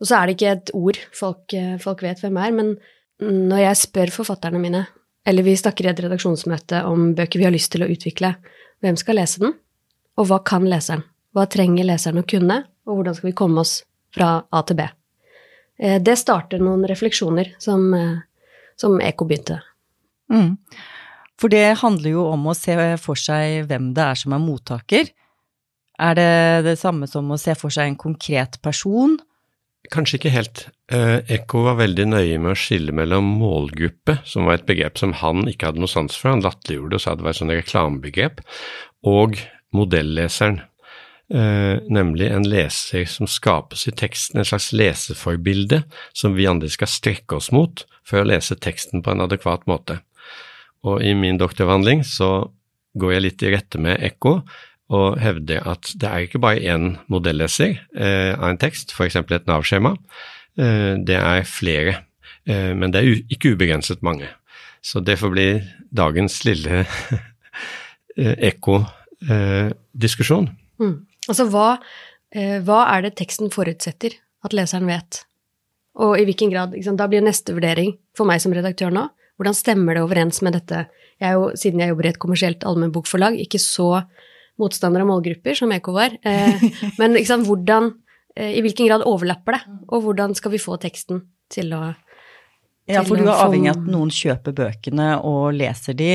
Og 0.00 0.08
så 0.08 0.16
er 0.16 0.28
det 0.28 0.36
ikke 0.36 0.54
et 0.54 0.72
ord 0.76 1.00
folk, 1.16 1.56
folk 1.82 2.04
vet 2.04 2.22
hvem 2.22 2.38
er, 2.40 2.54
men 2.56 2.72
når 3.20 3.64
jeg 3.64 3.80
spør 3.82 4.12
forfatterne 4.14 4.60
mine, 4.62 4.84
eller 5.28 5.44
vi 5.44 5.56
snakker 5.60 5.86
i 5.86 5.90
et 5.92 6.04
redaksjonsmøte 6.06 6.84
om 6.88 7.10
bøker 7.16 7.40
vi 7.40 7.48
har 7.48 7.54
lyst 7.54 7.74
til 7.74 7.84
å 7.84 7.90
utvikle, 7.92 8.32
hvem 8.80 8.96
skal 8.96 9.20
lese 9.20 9.42
den, 9.42 9.52
og 10.16 10.30
hva 10.30 10.40
kan 10.44 10.64
leseren? 10.68 11.04
Hva 11.36 11.44
trenger 11.52 11.86
leseren 11.86 12.22
å 12.22 12.26
kunne, 12.26 12.62
og 12.88 12.96
hvordan 12.96 13.18
skal 13.18 13.30
vi 13.30 13.36
komme 13.38 13.62
oss 13.62 13.82
fra 14.14 14.38
A 14.50 14.64
til 14.66 14.80
B? 14.80 14.88
Eh, 15.80 15.98
det 16.02 16.18
starter 16.20 16.60
noen 16.62 16.84
refleksjoner 16.88 17.54
som, 17.58 17.94
eh, 17.94 18.18
som 18.76 19.00
Eko 19.00 19.24
begynte. 19.24 19.60
Mm. 20.32 20.58
For 21.40 21.48
det 21.48 21.80
handler 21.80 22.10
jo 22.10 22.26
om 22.28 22.50
å 22.50 22.56
se 22.56 22.76
for 23.00 23.16
seg 23.16 23.66
hvem 23.66 23.94
det 23.96 24.04
er 24.04 24.14
som 24.14 24.36
er 24.36 24.44
mottaker. 24.44 25.08
Er 26.00 26.14
det 26.14 26.64
det 26.64 26.78
samme 26.78 27.08
som 27.08 27.28
å 27.32 27.40
se 27.40 27.54
for 27.54 27.72
seg 27.72 27.88
en 27.88 27.96
konkret 27.96 28.60
person? 28.62 29.18
Kanskje 29.90 30.18
ikke 30.20 30.32
helt. 30.34 30.68
Eh, 30.92 31.20
Ekko 31.36 31.64
var 31.64 31.78
veldig 31.80 32.06
nøye 32.12 32.38
med 32.38 32.52
å 32.52 32.58
skille 32.58 32.92
mellom 32.92 33.24
målgruppe, 33.40 34.20
som 34.28 34.44
var 34.44 34.58
et 34.58 34.66
begrep 34.68 35.00
som 35.00 35.14
han 35.16 35.48
ikke 35.48 35.70
hadde 35.70 35.80
noe 35.80 35.90
sans 35.90 36.14
for, 36.14 36.30
han 36.30 36.44
latterliggjorde 36.44 36.92
det 36.92 37.00
og 37.00 37.04
sa 37.04 37.14
det 37.16 37.24
var 37.24 37.34
et 37.34 37.40
sånt 37.40 37.56
reklamebegrep, 37.56 38.42
og 39.08 39.40
modelleseren. 39.72 40.60
Uh, 41.30 41.78
nemlig 41.86 42.26
en 42.26 42.42
leser 42.42 43.04
som 43.06 43.28
skapes 43.30 43.84
i 43.86 43.92
teksten, 43.94 44.40
en 44.40 44.46
slags 44.48 44.72
leseforbilde 44.74 45.84
som 46.10 46.32
vi 46.34 46.48
andre 46.50 46.66
skal 46.72 46.88
strekke 46.90 47.36
oss 47.36 47.52
mot 47.54 47.84
for 48.02 48.18
å 48.18 48.26
lese 48.26 48.56
teksten 48.58 48.98
på 49.06 49.12
en 49.12 49.22
adekvat 49.22 49.62
måte. 49.70 50.00
Og 50.82 51.04
i 51.06 51.12
min 51.14 51.38
doktoravhandling 51.38 52.02
så 52.08 52.50
går 52.98 53.12
jeg 53.14 53.22
litt 53.22 53.44
i 53.46 53.52
rette 53.54 53.78
med 53.78 54.02
ekko 54.08 54.40
og 54.90 55.20
hevder 55.22 55.62
at 55.70 55.92
det 56.02 56.08
er 56.08 56.26
ikke 56.26 56.42
bare 56.42 56.64
én 56.66 56.96
modelleser 57.06 57.76
uh, 57.78 58.34
av 58.34 58.48
en 58.48 58.58
tekst, 58.58 58.90
f.eks. 58.90 59.20
et 59.20 59.46
Nav-skjema, 59.46 59.94
uh, 59.94 60.94
det 60.98 61.18
er 61.20 61.46
flere, 61.46 62.00
men 62.50 62.90
det 62.90 62.98
er 62.98 63.20
ikke 63.30 63.52
ubegrenset 63.54 64.00
mange. 64.02 64.26
Så 64.82 64.98
det 65.04 65.20
får 65.20 65.30
bli 65.30 65.44
dagens 65.94 66.40
lille 66.48 66.86
ekko-diskusjon. 68.50 70.48
Mm. 70.80 70.96
Altså 71.30 71.46
hva, 71.50 71.78
eh, 72.34 72.58
hva 72.66 72.84
er 72.96 73.06
det 73.06 73.16
teksten 73.20 73.52
forutsetter 73.54 74.16
at 74.44 74.56
leseren 74.56 74.88
vet? 74.90 75.22
Og 76.00 76.16
i 76.18 76.26
hvilken 76.26 76.52
grad? 76.52 76.74
Da 76.74 77.08
blir 77.10 77.24
neste 77.24 77.54
vurdering 77.56 77.94
for 78.16 78.28
meg 78.28 78.42
som 78.42 78.54
redaktør 78.54 78.92
nå, 78.94 79.08
hvordan 79.40 79.56
stemmer 79.56 79.96
det 79.96 80.04
overens 80.04 80.42
med 80.44 80.58
dette? 80.58 80.84
Jeg 81.20 81.30
er 81.30 81.38
jo, 81.38 81.48
siden 81.56 81.80
jeg 81.80 81.92
jobber 81.92 82.06
i 82.06 82.12
et 82.12 82.20
kommersielt 82.20 82.66
allmennbokforlag, 82.68 83.38
ikke 83.40 83.60
så 83.62 84.04
motstander 84.60 85.00
av 85.00 85.08
målgrupper 85.08 85.56
som 85.56 85.72
EK 85.72 85.88
var. 85.96 86.16
Eh, 86.20 86.68
men 87.00 87.16
liksom, 87.16 87.46
hvordan, 87.48 87.90
eh, 88.36 88.58
i 88.58 88.64
hvilken 88.64 88.90
grad 88.90 89.06
overlapper 89.08 89.56
det, 89.56 89.62
og 89.88 90.04
hvordan 90.04 90.36
skal 90.36 90.54
vi 90.54 90.62
få 90.62 90.76
teksten 90.82 91.24
til 91.52 91.74
å 91.76 91.82
Ja, 92.90 93.04
for 93.06 93.16
du 93.16 93.28
er 93.28 93.36
avhengig 93.44 93.70
av 93.70 93.80
at 93.80 93.90
noen 93.92 94.10
kjøper 94.10 94.54
bøkene 94.56 95.12
og 95.24 95.52
leser 95.54 95.94
de, 95.94 96.14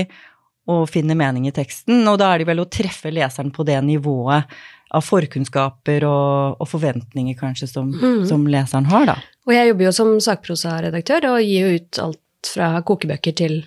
og 0.69 0.89
finner 0.89 1.17
mening 1.17 1.45
i 1.47 1.53
teksten, 1.53 2.01
og 2.09 2.17
da 2.19 2.31
er 2.33 2.41
det 2.41 2.49
vel 2.49 2.63
å 2.63 2.69
treffe 2.69 3.11
leseren 3.13 3.51
på 3.53 3.63
det 3.67 3.77
nivået 3.85 4.49
av 4.95 5.03
forkunnskaper 5.05 6.05
og, 6.07 6.61
og 6.61 6.69
forventninger 6.69 7.37
kanskje 7.39 7.69
som, 7.69 7.91
mm. 7.91 8.25
som, 8.29 8.45
leseren 8.51 8.87
har, 8.91 9.07
da. 9.09 9.17
Og 9.45 9.53
jeg 9.55 9.69
jobber 9.71 9.87
jo 9.87 9.93
som 9.95 10.13
sakprosaredaktør 10.23 11.29
og 11.33 11.41
gir 11.43 11.67
jo 11.67 11.79
ut 11.79 12.01
alt 12.05 12.51
fra 12.53 12.71
kokebøker 12.85 13.35
til 13.35 13.59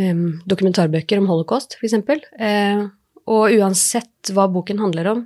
um, 0.00 0.40
dokumentarbøker 0.48 1.22
om 1.22 1.30
holocaust, 1.30 1.78
f.eks. 1.80 1.96
Uh, 2.40 2.86
og 3.26 3.56
uansett 3.56 4.32
hva 4.34 4.46
boken 4.52 4.82
handler 4.82 5.10
om, 5.14 5.24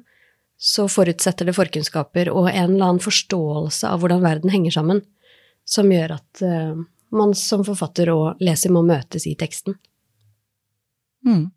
så 0.61 0.87
forutsetter 0.93 1.49
det 1.49 1.57
forkunnskaper 1.57 2.29
og 2.35 2.51
en 2.51 2.75
eller 2.75 2.91
annen 2.91 3.03
forståelse 3.05 3.89
av 3.89 4.03
hvordan 4.03 4.25
verden 4.25 4.53
henger 4.53 4.77
sammen, 4.77 5.05
som 5.69 5.89
gjør 5.93 6.19
at 6.19 6.43
uh, 6.45 6.81
man 7.17 7.33
som 7.39 7.65
forfatter 7.67 8.13
og 8.13 8.43
leser 8.43 8.73
må 8.75 8.83
møtes 8.87 9.27
i 9.27 9.37
teksten. 9.39 9.79
Mm. 11.27 11.49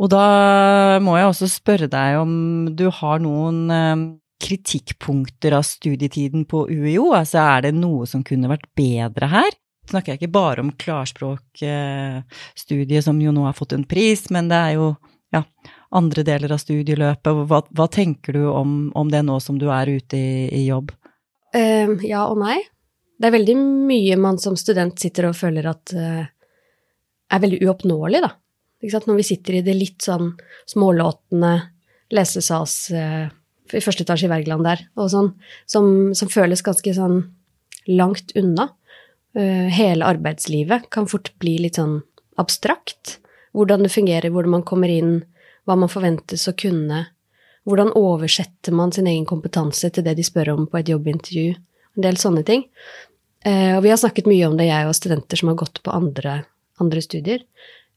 Og 0.00 0.08
da 0.08 0.96
må 1.04 1.18
jeg 1.18 1.28
også 1.28 1.48
spørre 1.52 1.88
deg 1.92 2.16
om 2.22 2.32
du 2.76 2.86
har 3.00 3.20
noen 3.20 3.70
eh, 3.74 4.04
kritikkpunkter 4.40 5.52
av 5.58 5.64
studietiden 5.68 6.46
på 6.48 6.58
UiO? 6.70 7.12
Altså 7.16 7.38
er 7.44 7.60
det 7.68 7.74
noe 7.76 8.06
som 8.08 8.22
kunne 8.26 8.50
vært 8.50 8.66
bedre 8.78 9.26
her? 9.30 9.50
Snakker 9.90 10.12
jeg 10.12 10.18
ikke 10.22 10.38
bare 10.38 10.60
om 10.64 10.72
klarspråkstudiet 10.80 13.04
som 13.04 13.16
jo 13.20 13.30
nå 13.34 13.42
har 13.48 13.56
fått 13.58 13.74
en 13.76 13.88
pris, 13.88 14.20
men 14.32 14.44
det 14.50 14.56
er 14.56 14.72
jo 14.78 14.86
ja, 15.34 15.42
andre 15.96 16.22
deler 16.26 16.50
av 16.54 16.60
studieløpet. 16.62 17.32
Hva, 17.50 17.58
hva 17.66 17.86
tenker 17.90 18.32
du 18.38 18.44
om, 18.48 18.70
om, 18.96 19.10
det 19.10 19.22
nå 19.26 19.36
som 19.42 19.58
du 19.60 19.66
er 19.74 19.86
ute 19.90 20.16
i, 20.16 20.48
i 20.62 20.64
jobb? 20.68 20.88
Uh, 21.54 21.98
ja 22.06 22.22
og 22.30 22.38
nei. 22.40 22.58
Det 23.20 23.26
er 23.28 23.36
veldig 23.36 23.56
mye 23.90 24.16
man 24.20 24.38
som 24.40 24.56
student 24.56 24.98
sitter 25.02 25.24
og 25.28 25.36
føler 25.36 25.64
at 25.70 25.92
uh, 25.92 26.24
er 27.30 27.40
veldig 27.42 27.60
uoppnåelig, 27.66 28.20
da. 28.24 28.30
Når 28.80 29.16
vi 29.18 29.26
sitter 29.26 29.58
i 29.58 29.62
det 29.64 29.74
litt 29.76 30.06
sånn 30.06 30.32
smålåtende 30.68 31.52
lesesals 32.14 32.90
eh, 32.90 33.28
i 33.70 33.82
første 33.84 34.04
etasje 34.06 34.26
i 34.26 34.30
Wergeland 34.32 34.66
der, 34.66 34.82
sånn, 34.96 35.34
som, 35.68 35.88
som, 36.16 36.30
føles 36.32 36.64
ganske 36.66 36.94
sånn 36.96 37.20
langt 37.90 38.32
unna. 38.38 38.70
Eh, 39.36 39.68
hele 39.70 40.08
arbeidslivet 40.08 40.88
kan 40.90 41.06
fort 41.10 41.30
bli 41.42 41.58
litt 41.62 41.78
sånn 41.78 42.00
abstrakt. 42.40 43.18
Hvordan 43.54 43.84
det 43.84 43.92
fungerer, 43.94 44.32
hvordan 44.32 44.56
man 44.58 44.66
kommer 44.66 44.90
inn, 44.90 45.20
hva 45.68 45.76
man 45.78 45.92
forventes 45.92 46.48
å 46.50 46.56
kunne. 46.58 47.04
Hvordan 47.68 47.92
oversetter 47.98 48.74
man 48.74 48.92
sin 48.94 49.08
egen 49.10 49.26
kompetanse 49.28 49.90
til 49.92 50.06
det 50.06 50.16
de 50.18 50.26
spør 50.26 50.54
om 50.56 50.66
på 50.70 50.80
et 50.80 50.90
jobbintervju? 50.90 51.54
En 51.98 52.06
del 52.06 52.18
sånne 52.18 52.42
ting. 52.46 52.64
Eh, 53.44 53.76
og 53.76 53.84
vi 53.84 53.92
har 53.92 54.00
snakket 54.00 54.28
mye 54.30 54.48
om 54.48 54.56
det, 54.58 54.70
jeg 54.70 54.88
og 54.88 54.96
studenter 54.96 55.40
som 55.40 55.52
har 55.52 55.60
gått 55.60 55.82
på 55.84 55.94
andre, 55.94 56.40
andre 56.82 57.02
studier. 57.04 57.44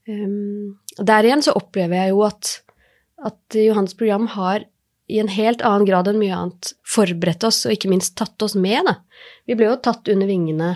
Um, 0.08 0.76
der 1.00 1.24
igjen 1.24 1.42
så 1.44 1.54
opplever 1.56 1.96
jeg 2.02 2.12
jo 2.12 2.22
at, 2.26 2.50
at 3.24 3.56
Johans 3.56 3.96
program 3.96 4.28
har 4.34 4.66
i 5.08 5.20
en 5.20 5.28
helt 5.28 5.62
annen 5.64 5.86
grad 5.88 6.08
enn 6.08 6.20
mye 6.20 6.34
annet 6.36 6.72
forberedt 6.88 7.44
oss, 7.44 7.64
og 7.66 7.74
ikke 7.74 7.90
minst 7.92 8.16
tatt 8.18 8.40
oss 8.44 8.56
med. 8.56 8.86
Da. 8.88 8.98
Vi 9.48 9.56
ble 9.58 9.68
jo 9.68 9.80
tatt 9.84 10.08
under 10.12 10.28
vingene 10.28 10.74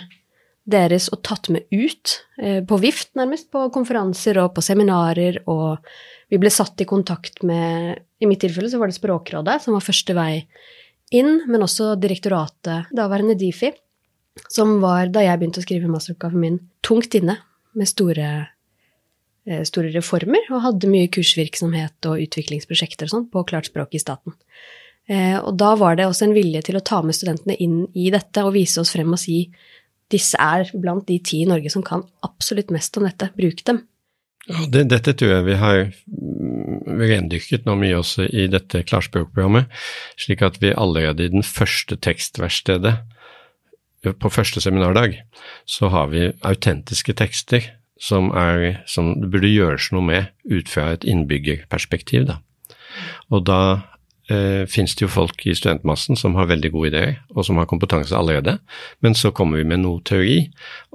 deres 0.69 1.09
og 1.15 1.23
tatt 1.25 1.49
med 1.53 1.65
ut, 1.73 2.19
eh, 2.43 2.61
på 2.61 2.77
vift 2.81 3.15
nærmest, 3.17 3.49
på 3.51 3.71
konferanser 3.73 4.41
og 4.43 4.53
på 4.57 4.65
seminarer, 4.65 5.41
og 5.49 5.81
vi 6.29 6.41
ble 6.41 6.53
satt 6.53 6.85
i 6.85 6.89
kontakt 6.89 7.43
med 7.43 8.05
I 8.21 8.27
mitt 8.27 8.41
tilfelle 8.43 8.69
så 8.69 8.81
var 8.81 8.91
det 8.91 8.99
Språkrådet 8.99 9.61
som 9.63 9.77
var 9.77 9.85
første 9.85 10.13
vei 10.17 10.43
inn, 11.15 11.45
men 11.49 11.65
også 11.65 11.95
direktoratet, 11.97 12.91
daværende 12.93 13.39
Difi, 13.39 13.71
som 14.53 14.77
var, 14.83 15.09
da 15.15 15.23
jeg 15.25 15.39
begynte 15.39 15.63
å 15.63 15.65
skrive 15.65 15.91
masteroppgaven 15.91 16.43
min, 16.43 16.59
tungt 16.85 17.15
inne 17.17 17.39
med 17.79 17.89
store 17.89 18.29
store 19.69 19.93
reformer, 19.95 20.45
og 20.53 20.65
hadde 20.65 20.91
mye 20.91 21.09
kursvirksomhet 21.13 22.09
og 22.11 22.25
utviklingsprosjekter 22.27 23.09
og 23.09 23.15
sånn 23.15 23.29
på 23.33 23.45
klart 23.49 23.71
språk 23.71 23.97
i 23.97 24.03
staten. 24.03 24.37
Eh, 25.09 25.39
og 25.41 25.55
da 25.57 25.73
var 25.81 25.97
det 25.97 26.07
også 26.09 26.27
en 26.27 26.37
vilje 26.37 26.67
til 26.67 26.77
å 26.77 26.85
ta 26.85 27.01
med 27.05 27.17
studentene 27.17 27.57
inn 27.65 27.87
i 27.97 28.11
dette 28.13 28.45
og 28.45 28.53
vise 28.59 28.83
oss 28.83 28.93
frem 28.93 29.15
og 29.15 29.21
si 29.21 29.47
disse 30.13 30.37
er 30.41 30.69
blant 30.77 31.07
de 31.09 31.19
ti 31.25 31.43
i 31.43 31.49
Norge 31.49 31.73
som 31.73 31.85
kan 31.85 32.05
absolutt 32.25 32.73
mest 32.73 32.97
om 33.01 33.07
dette, 33.09 33.31
bruk 33.37 33.65
dem. 33.69 33.83
Ja, 34.49 34.65
det, 34.73 34.87
dette 34.89 35.13
tror 35.17 35.35
jeg 35.35 35.47
vi 35.49 35.57
har 35.61 35.81
mm, 35.85 37.01
rendyrket 37.01 37.67
nå 37.69 37.75
mye 37.81 37.99
også 37.99 38.29
i 38.29 38.47
dette 38.53 38.81
klarspråkprogrammet, 38.89 39.69
slik 40.21 40.45
at 40.45 40.61
vi 40.63 40.73
allerede 40.73 41.27
i 41.27 41.33
den 41.33 41.45
første 41.45 41.99
tekstverkstedet 42.01 42.97
på 44.23 44.31
første 44.31 44.63
seminardag, 44.63 45.19
så 45.69 45.91
har 45.93 46.09
vi 46.13 46.31
autentiske 46.47 47.17
tekster 47.19 47.67
som, 48.01 48.31
er, 48.37 48.83
som 48.87 49.15
det 49.21 49.31
burde 49.33 49.51
gjøres 49.51 49.91
noe 49.95 50.07
med 50.07 50.33
ut 50.49 50.71
fra 50.71 50.93
et 50.95 51.07
innbyggerperspektiv. 51.09 52.29
Da. 52.29 52.39
Og 53.35 53.45
da 53.49 53.61
eh, 54.31 54.65
finnes 54.71 54.95
det 54.97 55.07
jo 55.07 55.11
folk 55.13 55.45
i 55.47 55.57
studentmassen 55.59 56.19
som 56.19 56.37
har 56.39 56.51
veldig 56.51 56.73
gode 56.75 56.93
ideer, 56.93 57.15
og 57.35 57.47
som 57.49 57.61
har 57.61 57.69
kompetanse 57.71 58.17
allerede, 58.17 58.59
men 59.05 59.17
så 59.19 59.33
kommer 59.35 59.61
vi 59.61 59.69
med 59.69 59.83
noe 59.85 60.03
teori 60.07 60.41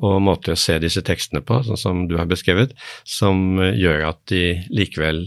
og 0.02 0.22
måter 0.26 0.56
å 0.56 0.60
se 0.60 0.80
disse 0.84 1.04
tekstene 1.06 1.44
på, 1.46 1.62
sånn 1.68 1.80
som 1.80 2.06
du 2.10 2.18
har 2.20 2.30
beskrevet, 2.30 2.76
som 3.04 3.60
eh, 3.60 3.76
gjør 3.80 4.08
at 4.14 4.24
de 4.32 4.46
likevel 4.74 5.26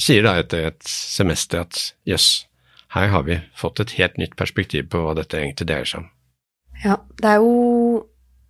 sier 0.00 0.26
da 0.26 0.36
etter 0.42 0.68
et 0.68 0.90
semester 0.90 1.64
at 1.64 1.78
jøss, 2.04 2.28
yes, 2.44 2.44
her 2.96 3.08
har 3.12 3.24
vi 3.26 3.38
fått 3.56 3.80
et 3.82 3.96
helt 3.98 4.20
nytt 4.20 4.36
perspektiv 4.38 4.90
på 4.92 5.00
hva 5.02 5.16
dette 5.16 5.38
egentlig 5.40 5.66
dreier 5.68 5.88
seg 5.88 6.04
om. 6.04 6.10
Ja, 6.84 6.98
det 7.20 7.32
er 7.32 7.40
jo 7.40 8.04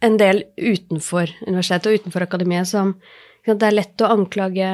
en 0.04 0.18
del 0.20 0.42
utenfor 0.56 1.30
universitetet 1.46 1.88
og 1.90 2.02
utenfor 2.02 2.26
akademiet 2.26 2.68
som 2.68 2.96
Det 3.46 3.62
er 3.62 3.76
lett 3.76 4.02
å 4.02 4.08
anklage 4.10 4.68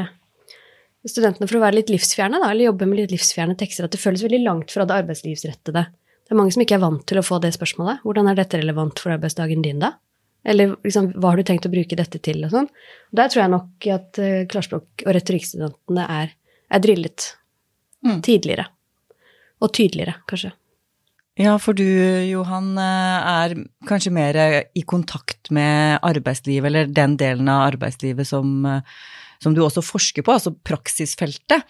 studentene 1.05 1.45
for 1.45 1.59
å 1.59 1.65
være 1.65 1.77
litt 1.77 1.91
livsfjerne, 1.93 2.39
da, 2.41 2.49
eller 2.49 2.71
jobbe 2.71 2.87
med 2.89 3.03
litt 3.03 3.11
livsfjerne 3.13 3.57
tekster, 3.59 3.85
at 3.85 3.93
det 3.93 4.01
føles 4.01 4.23
veldig 4.25 4.39
langt 4.47 4.73
fra 4.73 4.87
det 4.89 4.97
arbeidslivsrettede. 5.03 5.83
Det 6.23 6.33
er 6.33 6.39
mange 6.39 6.55
som 6.55 6.63
ikke 6.65 6.79
er 6.79 6.85
vant 6.85 7.03
til 7.05 7.21
å 7.21 7.25
få 7.27 7.37
det 7.43 7.51
spørsmålet. 7.53 8.01
Hvordan 8.07 8.31
er 8.31 8.39
dette 8.39 8.61
relevant 8.63 9.03
for 9.03 9.13
arbeidsdagen 9.13 9.65
din, 9.67 9.83
da? 9.83 9.91
Eller 10.49 10.73
liksom, 10.87 11.11
hva 11.21 11.35
har 11.35 11.43
du 11.43 11.45
tenkt 11.47 11.69
å 11.69 11.73
bruke 11.75 11.99
dette 11.99 12.23
til, 12.23 12.41
og 12.47 12.55
sånn. 12.55 12.71
Der 13.13 13.29
tror 13.31 13.43
jeg 13.43 13.53
nok 13.53 13.91
at 13.95 14.23
uh, 14.23 14.39
klarspråk- 14.51 15.05
og 15.05 15.13
retorikkstudentene 15.19 16.07
er, 16.17 16.33
er 16.73 16.83
drillet 16.87 17.29
mm. 18.07 18.23
tidligere. 18.25 18.67
Og 19.63 19.75
tydeligere, 19.77 20.17
kanskje. 20.31 20.55
Ja, 21.43 21.57
for 21.59 21.75
du 21.75 21.87
Johan 22.29 22.77
eh, 22.79 23.33
er 23.33 23.57
kanskje 23.89 24.13
mer 24.15 24.39
i 24.79 24.85
kontakt 24.87 25.51
med 25.55 25.99
arbeidslivet, 26.05 26.69
eller 26.69 26.95
den 26.95 27.17
delen 27.19 27.51
av 27.51 27.73
arbeidslivet 27.73 28.29
som, 28.29 28.53
eh, 28.69 28.85
som 29.43 29.57
du 29.57 29.63
også 29.65 29.83
forsker 29.83 30.23
på, 30.23 30.37
altså 30.37 30.53
praksisfeltet, 30.55 31.65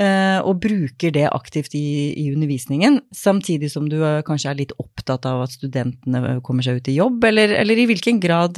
eh, 0.00 0.38
og 0.40 0.62
bruker 0.64 1.12
det 1.12 1.26
aktivt 1.28 1.76
i, 1.76 2.14
i, 2.14 2.28
undervisningen, 2.32 3.02
samtidig 3.12 3.72
som 3.74 3.90
du 3.90 3.98
kanskje 4.24 4.54
er 4.54 4.60
litt 4.62 4.76
opptatt 4.80 5.28
av 5.28 5.44
at 5.44 5.56
studentene 5.58 6.38
kommer 6.46 6.64
seg 6.64 6.80
ut 6.80 6.88
i 6.88 6.96
jobb, 6.96 7.28
eller, 7.28 7.52
eller 7.60 7.82
i 7.82 7.88
hvilken 7.90 8.22
grad, 8.24 8.56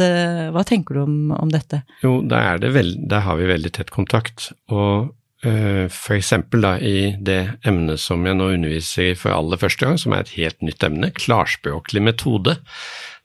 hva 0.54 0.66
tenker 0.68 1.00
du 1.00 1.06
om, 1.06 1.16
om 1.34 1.50
dette? 1.50 1.82
Jo, 2.04 2.20
der, 2.22 2.62
veld, 2.70 3.00
da 3.10 3.24
har 3.26 3.40
vi 3.40 3.50
veldig 3.50 3.74
tett 3.80 3.90
kontakt, 3.94 4.52
og 4.70 5.10
Eh, 5.10 5.19
for 5.40 6.16
eksempel 6.16 6.60
da 6.60 6.74
i 6.84 7.14
det 7.16 7.38
emnet 7.64 8.02
som 8.02 8.26
jeg 8.28 8.36
nå 8.36 8.50
underviser 8.58 9.12
i 9.12 9.16
for 9.16 9.32
aller 9.32 9.60
første 9.60 9.86
gang, 9.86 9.96
som 10.00 10.12
er 10.12 10.26
et 10.26 10.34
helt 10.36 10.60
nytt 10.60 10.84
emne, 10.84 11.08
klarspråklig 11.16 12.02
metode. 12.04 12.58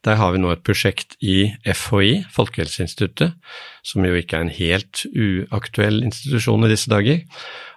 Der 0.06 0.16
har 0.20 0.32
vi 0.32 0.40
nå 0.40 0.52
et 0.54 0.64
prosjekt 0.64 1.16
i 1.20 1.50
FHI, 1.66 2.22
Folkehelseinstituttet, 2.32 3.34
som 3.84 4.06
jo 4.06 4.16
ikke 4.16 4.38
er 4.38 4.46
en 4.46 4.54
helt 4.54 5.02
uaktuell 5.10 6.04
institusjon 6.06 6.66
i 6.66 6.70
disse 6.70 6.92
dager, 6.92 7.24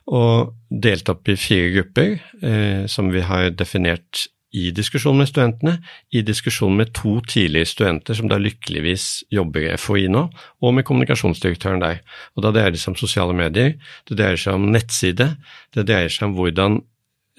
og 0.10 0.54
delt 0.70 1.10
opp 1.12 1.30
i 1.30 1.38
fire 1.38 1.72
grupper 1.74 2.16
eh, 2.42 2.84
som 2.90 3.10
vi 3.14 3.24
har 3.26 3.50
definert 3.58 4.28
i 4.52 4.70
diskusjon 4.74 5.18
med 5.20 5.30
studentene, 5.30 5.76
i 6.10 6.24
diskusjon 6.26 6.74
med 6.78 6.94
to 6.98 7.20
tidligere 7.30 7.70
studenter 7.70 8.18
som 8.18 8.30
da 8.32 8.40
lykkeligvis 8.42 9.24
jobber 9.34 9.68
i 9.68 9.74
FHI 9.78 10.08
nå, 10.10 10.24
og 10.62 10.74
med 10.74 10.88
kommunikasjonsdirektøren 10.88 11.84
der. 11.84 12.02
Og 12.36 12.44
Da 12.44 12.54
dreier 12.56 12.74
det 12.74 12.82
seg 12.82 12.96
om 12.96 13.00
sosiale 13.00 13.36
medier, 13.38 13.76
det 14.10 14.18
dreier 14.18 14.40
seg 14.40 14.58
om 14.58 14.72
nettside, 14.74 15.36
det 15.76 15.86
dreier 15.86 16.10
seg 16.10 16.30
om 16.30 16.38
hvordan 16.40 16.82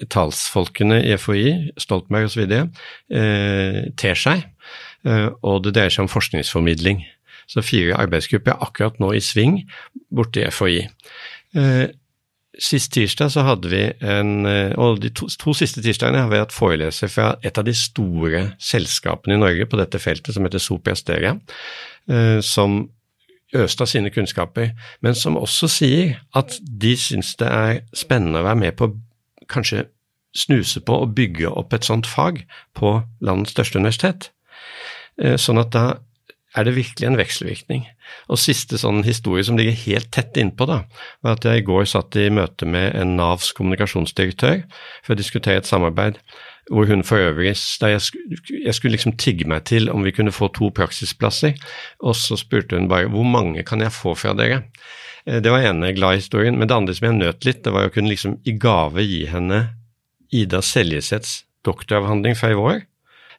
talsfolkene 0.09 1.01
i 1.05 1.17
FHI, 1.19 1.73
Stoltenberg 1.77 2.29
osv., 2.29 2.47
eh, 2.47 3.81
ter 3.97 4.17
seg, 4.17 4.47
eh, 5.05 5.29
og 5.43 5.63
det 5.65 5.75
dreier 5.75 5.93
seg 5.93 6.07
om 6.07 6.11
forskningsformidling. 6.11 7.03
Så 7.51 7.61
fire 7.65 7.99
arbeidsgrupper 7.99 8.55
er 8.55 8.63
akkurat 8.63 8.99
nå 9.03 9.11
i 9.13 9.19
sving 9.19 9.65
borte 10.09 10.45
i 10.45 10.49
FHI. 10.49 10.87
Eh, 11.59 11.87
Sist 12.61 12.91
tirsdag 12.93 13.31
så 13.33 13.41
hadde 13.45 13.69
vi 13.71 13.81
en 14.05 14.45
eh, 14.45 14.73
Og 14.77 14.99
de 15.01 15.09
to, 15.17 15.25
to 15.41 15.53
siste 15.57 15.81
tirsdagene 15.81 16.21
har 16.21 16.29
vi 16.29 16.41
hatt 16.41 16.53
foreleser 16.53 17.09
fra 17.09 17.33
et 17.41 17.57
av 17.57 17.65
de 17.65 17.73
store 17.75 18.43
selskapene 18.61 19.37
i 19.37 19.41
Norge 19.41 19.65
på 19.69 19.79
dette 19.79 20.01
feltet, 20.01 20.33
som 20.35 20.45
heter 20.45 20.61
Sopia 20.61 20.95
Steria, 20.97 21.35
eh, 22.09 22.37
som 22.45 22.83
øste 23.57 23.83
av 23.83 23.89
sine 23.89 24.11
kunnskaper, 24.13 24.75
men 25.03 25.17
som 25.17 25.39
også 25.39 25.67
sier 25.71 26.13
at 26.37 26.53
de 26.61 26.93
syns 26.95 27.33
det 27.41 27.49
er 27.49 27.81
spennende 27.97 28.39
å 28.39 28.47
være 28.47 28.61
med 28.61 28.77
på 28.79 28.91
kanskje 29.51 29.87
snuse 30.37 30.79
på 30.85 31.01
og 31.03 31.15
bygge 31.17 31.49
opp 31.49 31.73
et 31.75 31.87
sånt 31.87 32.07
fag 32.07 32.45
på 32.77 32.93
landets 33.19 33.51
største 33.57 33.81
universitet. 33.81 34.29
Eh, 35.19 35.35
sånn 35.41 35.59
at 35.59 35.73
da 35.75 35.85
er 36.57 36.67
det 36.67 36.75
virkelig 36.75 37.07
en 37.07 37.17
vekselvirkning? 37.19 37.85
Og 38.31 38.39
siste 38.41 38.79
sånn 38.81 39.05
historie 39.07 39.45
som 39.47 39.59
ligger 39.59 39.77
helt 39.85 40.11
tett 40.11 40.37
innpå, 40.39 40.67
da, 40.67 40.81
var 41.23 41.37
at 41.37 41.47
jeg 41.47 41.61
i 41.61 41.67
går 41.67 41.85
satt 41.87 42.17
i 42.19 42.29
møte 42.33 42.67
med 42.67 42.95
en 42.99 43.15
Navs 43.19 43.53
kommunikasjonsdirektør 43.57 44.65
for 45.05 45.15
å 45.15 45.19
diskutere 45.19 45.63
et 45.63 45.69
samarbeid 45.69 46.19
hvor 46.71 46.87
hun 46.87 47.01
for 47.03 47.19
øvrig 47.19 47.49
jeg, 47.51 47.99
jeg, 48.21 48.73
skulle 48.75 48.93
liksom 48.93 49.15
tigge 49.19 49.47
meg 49.49 49.65
til 49.67 49.89
om 49.91 50.05
vi 50.05 50.13
kunne 50.15 50.31
få 50.31 50.51
to 50.55 50.69
praksisplasser, 50.75 51.57
og 51.99 52.15
så 52.15 52.37
spurte 52.39 52.77
hun 52.77 52.89
bare 52.91 53.09
hvor 53.11 53.27
mange 53.27 53.65
kan 53.67 53.81
jeg 53.83 53.95
få 53.95 54.13
fra 54.15 54.35
dere? 54.37 54.61
Eh, 55.25 55.41
det 55.43 55.51
var 55.51 55.65
ene 55.65 55.93
glad 55.97 56.21
historien, 56.21 56.57
men 56.57 56.69
det 56.69 56.77
andre 56.77 56.95
som 56.95 57.09
jeg 57.09 57.19
nøt 57.19 57.47
litt, 57.47 57.63
det 57.65 57.73
var 57.75 57.89
å 57.89 57.93
kunne 57.93 58.13
liksom 58.13 58.39
i 58.47 58.55
gave 58.59 59.03
gi 59.05 59.25
henne 59.31 59.65
Ida 60.31 60.61
Seljeseths 60.63 61.41
doktoravhandling 61.65 62.37
fra 62.39 62.53
i 62.53 62.57
vår, 62.57 62.81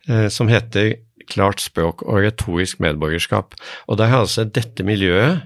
eh, 0.09 0.28
som 0.28 0.50
heter 0.52 0.95
Klart 1.31 1.62
språk 1.62 2.05
og 2.07 2.23
retorisk 2.25 2.81
medborgerskap. 2.83 3.57
Og 3.88 3.99
der 4.00 4.11
har 4.12 4.25
altså 4.25 4.45
dette 4.45 4.85
miljøet 4.87 5.45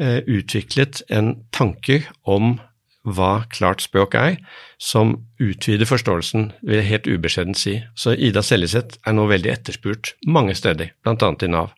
eh, 0.00 0.20
utviklet 0.26 1.02
en 1.08 1.34
tanker 1.54 2.08
om 2.22 2.58
hva 3.04 3.44
klart 3.52 3.84
språk 3.84 4.14
er, 4.16 4.38
som 4.80 5.12
utvider 5.42 5.88
forståelsen, 5.88 6.48
vil 6.64 6.80
jeg 6.80 6.88
helt 6.88 7.08
ubeskjedent 7.10 7.60
si. 7.60 7.76
Så 8.00 8.14
Ida 8.16 8.40
Seljeseth 8.42 9.02
er 9.04 9.16
nå 9.16 9.26
veldig 9.28 9.52
etterspurt 9.52 10.14
mange 10.24 10.56
steder, 10.56 10.94
bl.a. 11.04 11.30
i 11.44 11.50
Nav. 11.52 11.74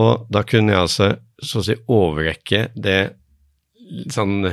Og 0.00 0.24
da 0.32 0.42
kunne 0.48 0.72
jeg 0.72 0.86
altså 0.86 1.10
så 1.42 1.60
å 1.60 1.66
si 1.66 1.76
overrekke 1.92 2.70
det 2.72 3.00
sånn 4.12 4.48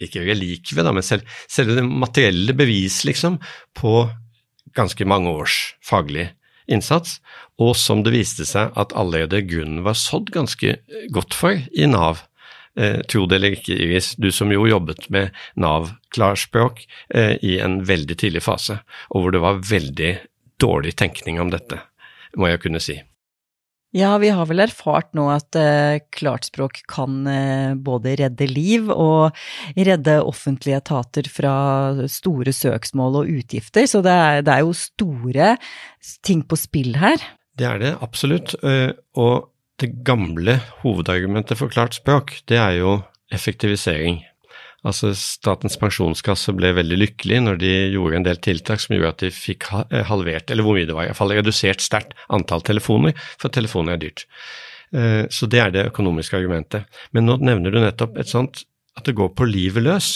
ikke 0.00 0.22
relikvet, 0.24 0.84
da, 0.86 0.94
men 0.96 1.04
selv, 1.04 1.26
selve 1.50 1.76
det 1.76 1.84
materielle 1.84 2.54
bevis, 2.56 3.02
liksom, 3.04 3.36
på 3.76 4.06
ganske 4.76 5.04
mange 5.08 5.32
års 5.34 5.58
faglig 5.84 6.30
innsats, 6.70 7.18
og 7.60 7.74
som 7.76 8.04
det 8.06 8.14
viste 8.14 8.46
seg 8.48 8.72
at 8.78 8.94
allerede 8.96 9.42
grunnen 9.48 9.84
var 9.86 9.98
sådd 9.98 10.32
ganske 10.34 10.78
godt 11.14 11.36
for 11.36 11.58
i 11.58 11.88
Nav 11.90 12.22
eh, 12.78 13.00
tro 13.10 13.26
det 13.26 13.40
eller 13.40 13.58
ikke, 13.58 13.76
Iris, 13.76 14.14
du 14.16 14.30
som 14.34 14.52
jo 14.52 14.68
jobbet 14.70 15.08
med 15.12 15.34
Nav-klarspråk 15.60 16.84
eh, 17.14 17.36
i 17.42 17.58
en 17.62 17.80
veldig 17.88 18.18
tidlig 18.22 18.44
fase, 18.46 18.80
og 19.10 19.24
hvor 19.24 19.34
det 19.34 19.44
var 19.44 19.62
veldig 19.70 20.12
dårlig 20.60 20.96
tenkning 21.00 21.40
om 21.40 21.52
dette, 21.52 21.80
må 22.36 22.50
jeg 22.50 22.62
kunne 22.64 22.82
si. 22.82 23.00
Ja, 23.90 24.12
vi 24.22 24.28
har 24.30 24.46
vel 24.46 24.62
erfart 24.62 25.08
nå 25.18 25.24
at 25.34 25.56
eh, 25.58 25.98
klartspråk 26.14 26.84
kan 26.90 27.24
eh, 27.26 27.72
både 27.74 28.12
redde 28.20 28.46
liv 28.46 28.86
og 28.92 29.34
redde 29.74 30.20
offentlige 30.22 30.78
etater 30.78 31.26
fra 31.26 31.54
store 32.06 32.54
søksmål 32.54 33.18
og 33.24 33.32
utgifter, 33.40 33.88
så 33.90 33.98
det 34.06 34.14
er, 34.14 34.44
det 34.46 34.54
er 34.54 34.62
jo 34.62 34.76
store 34.78 35.50
ting 36.22 36.44
på 36.46 36.58
spill 36.60 37.00
her. 37.02 37.18
Det 37.58 37.66
er 37.66 37.82
det 37.82 37.92
absolutt, 37.98 38.54
eh, 38.62 38.92
og 39.18 39.50
det 39.82 39.90
gamle 40.06 40.60
hovedargumentet 40.84 41.58
for 41.58 41.72
klart 41.72 41.98
språk, 41.98 42.36
det 42.46 42.62
er 42.62 42.78
jo 42.78 43.00
effektivisering. 43.34 44.22
Altså 44.86 45.10
Statens 45.18 45.76
pensjonskasse 45.80 46.54
ble 46.56 46.70
veldig 46.76 46.98
lykkelig 47.02 47.40
når 47.44 47.60
de 47.60 47.72
gjorde 47.92 48.16
en 48.20 48.26
del 48.26 48.40
tiltak 48.40 48.80
som 48.80 48.94
gjorde 48.94 49.12
at 49.12 49.24
de 49.26 49.30
fikk 49.34 49.68
eh, 49.90 50.06
halvert, 50.08 50.48
eller 50.50 50.64
hvor 50.64 50.78
mye 50.78 50.88
det 50.88 50.96
var, 50.96 51.08
iallfall 51.08 51.34
redusert 51.36 51.84
sterkt 51.84 52.16
antall 52.32 52.64
telefoner, 52.64 53.12
for 53.40 53.52
telefoner 53.52 53.96
er 53.98 54.02
dyrt. 54.06 54.24
Eh, 54.96 55.26
så 55.28 55.48
det 55.52 55.60
er 55.60 55.74
det 55.74 55.86
økonomiske 55.90 56.38
argumentet. 56.40 56.88
Men 57.12 57.28
nå 57.28 57.36
nevner 57.44 57.74
du 57.74 57.80
nettopp 57.82 58.16
et 58.20 58.32
sånt 58.32 58.64
at 58.96 59.04
det 59.06 59.18
går 59.18 59.34
på 59.36 59.48
livet 59.48 59.84
løs. 59.84 60.10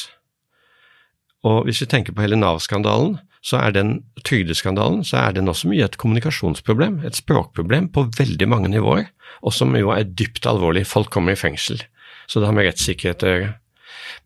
Og 1.45 1.69
hvis 1.69 1.85
vi 1.85 1.91
tenker 1.93 2.17
på 2.17 2.25
hele 2.25 2.41
Nav-skandalen, 2.41 3.19
så 3.45 3.59
er 3.61 3.75
den 3.77 3.99
trygdeskandalen 4.25 5.03
så 5.05 5.19
er 5.27 5.35
den 5.37 5.51
også 5.53 5.69
mye 5.69 5.85
et 5.85 5.99
kommunikasjonsproblem, 6.01 7.03
et 7.05 7.19
språkproblem 7.19 7.91
på 7.93 8.07
veldig 8.17 8.49
mange 8.49 8.71
nivåer 8.73 9.11
og 9.45 9.53
som 9.55 9.75
jo 9.77 9.93
er 9.95 10.09
dypt 10.09 10.47
alvorlig. 10.49 10.87
Folk 10.89 11.13
kommer 11.15 11.35
i 11.35 11.41
fengsel. 11.41 11.83
Så 12.27 12.41
det 12.41 12.49
har 12.49 12.57
med 12.57 12.69
rettssikkerhet 12.69 13.25
å 13.25 13.33
gjøre. 13.33 13.53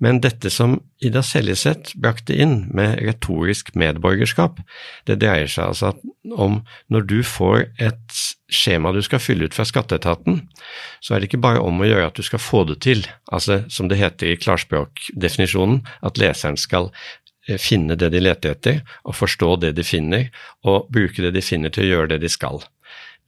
Men 0.02 0.20
dette 0.22 0.50
som 0.52 0.78
Ida 1.02 1.22
Seljeseth 1.26 1.96
brakte 1.98 2.36
inn 2.36 2.68
med 2.74 3.00
retorisk 3.04 3.74
medborgerskap, 3.78 4.60
det 5.06 5.18
dreier 5.22 5.50
seg 5.50 5.72
altså 5.72 5.92
om 6.34 6.60
når 6.92 7.06
du 7.10 7.18
får 7.26 7.68
et 7.82 8.18
skjema 8.52 8.92
du 8.94 9.00
skal 9.04 9.22
fylle 9.22 9.48
ut 9.48 9.56
fra 9.56 9.66
skatteetaten, 9.68 10.42
så 11.00 11.14
er 11.14 11.20
det 11.20 11.30
ikke 11.30 11.42
bare 11.44 11.62
om 11.64 11.80
å 11.80 11.88
gjøre 11.88 12.10
at 12.10 12.18
du 12.18 12.26
skal 12.26 12.42
få 12.42 12.64
det 12.68 12.80
til, 12.86 13.04
altså 13.32 13.62
som 13.72 13.90
det 13.90 14.00
heter 14.00 14.32
i 14.32 14.40
klarspråkdefinisjonen, 14.40 15.82
at 16.06 16.20
leseren 16.20 16.58
skal 16.60 16.90
eh, 17.48 17.58
finne 17.60 17.98
det 17.98 18.12
de 18.14 18.22
leter 18.24 18.56
etter, 18.56 18.82
og 19.04 19.18
forstå 19.18 19.54
det 19.66 19.74
de 19.78 19.86
finner, 19.86 20.28
og 20.64 20.88
bruke 20.94 21.24
det 21.24 21.34
de 21.36 21.44
finner 21.44 21.74
til 21.74 21.86
å 21.86 21.92
gjøre 21.92 22.14
det 22.14 22.22
de 22.24 22.32
skal. 22.32 22.64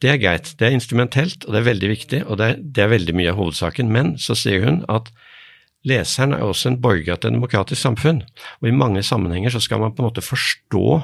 Det 0.01 0.09
er 0.09 0.21
greit, 0.21 0.55
det 0.57 0.65
er 0.65 0.73
instrumentelt, 0.73 1.45
og 1.45 1.53
det 1.53 1.59
er 1.61 1.67
veldig 1.67 1.89
viktig, 1.91 2.23
og 2.25 2.39
det 2.41 2.45
er, 2.47 2.61
det 2.61 2.83
er 2.83 2.95
veldig 2.95 3.13
mye 3.19 3.33
av 3.33 3.37
hovedsaken. 3.37 3.91
Men 3.93 4.15
så 4.17 4.33
sier 4.37 4.63
hun 4.65 4.81
at 4.89 5.11
leseren 5.87 6.35
er 6.35 6.45
også 6.45 6.69
en 6.69 6.81
borger 6.81 7.17
til 7.17 7.31
et 7.31 7.35
demokratisk 7.35 7.81
samfunn, 7.81 8.21
og 8.61 8.67
i 8.69 8.75
mange 8.75 9.03
sammenhenger 9.03 9.53
så 9.53 9.61
skal 9.63 9.81
man 9.81 9.95
på 9.95 10.03
en 10.03 10.09
måte 10.09 10.23
forstå, 10.25 11.01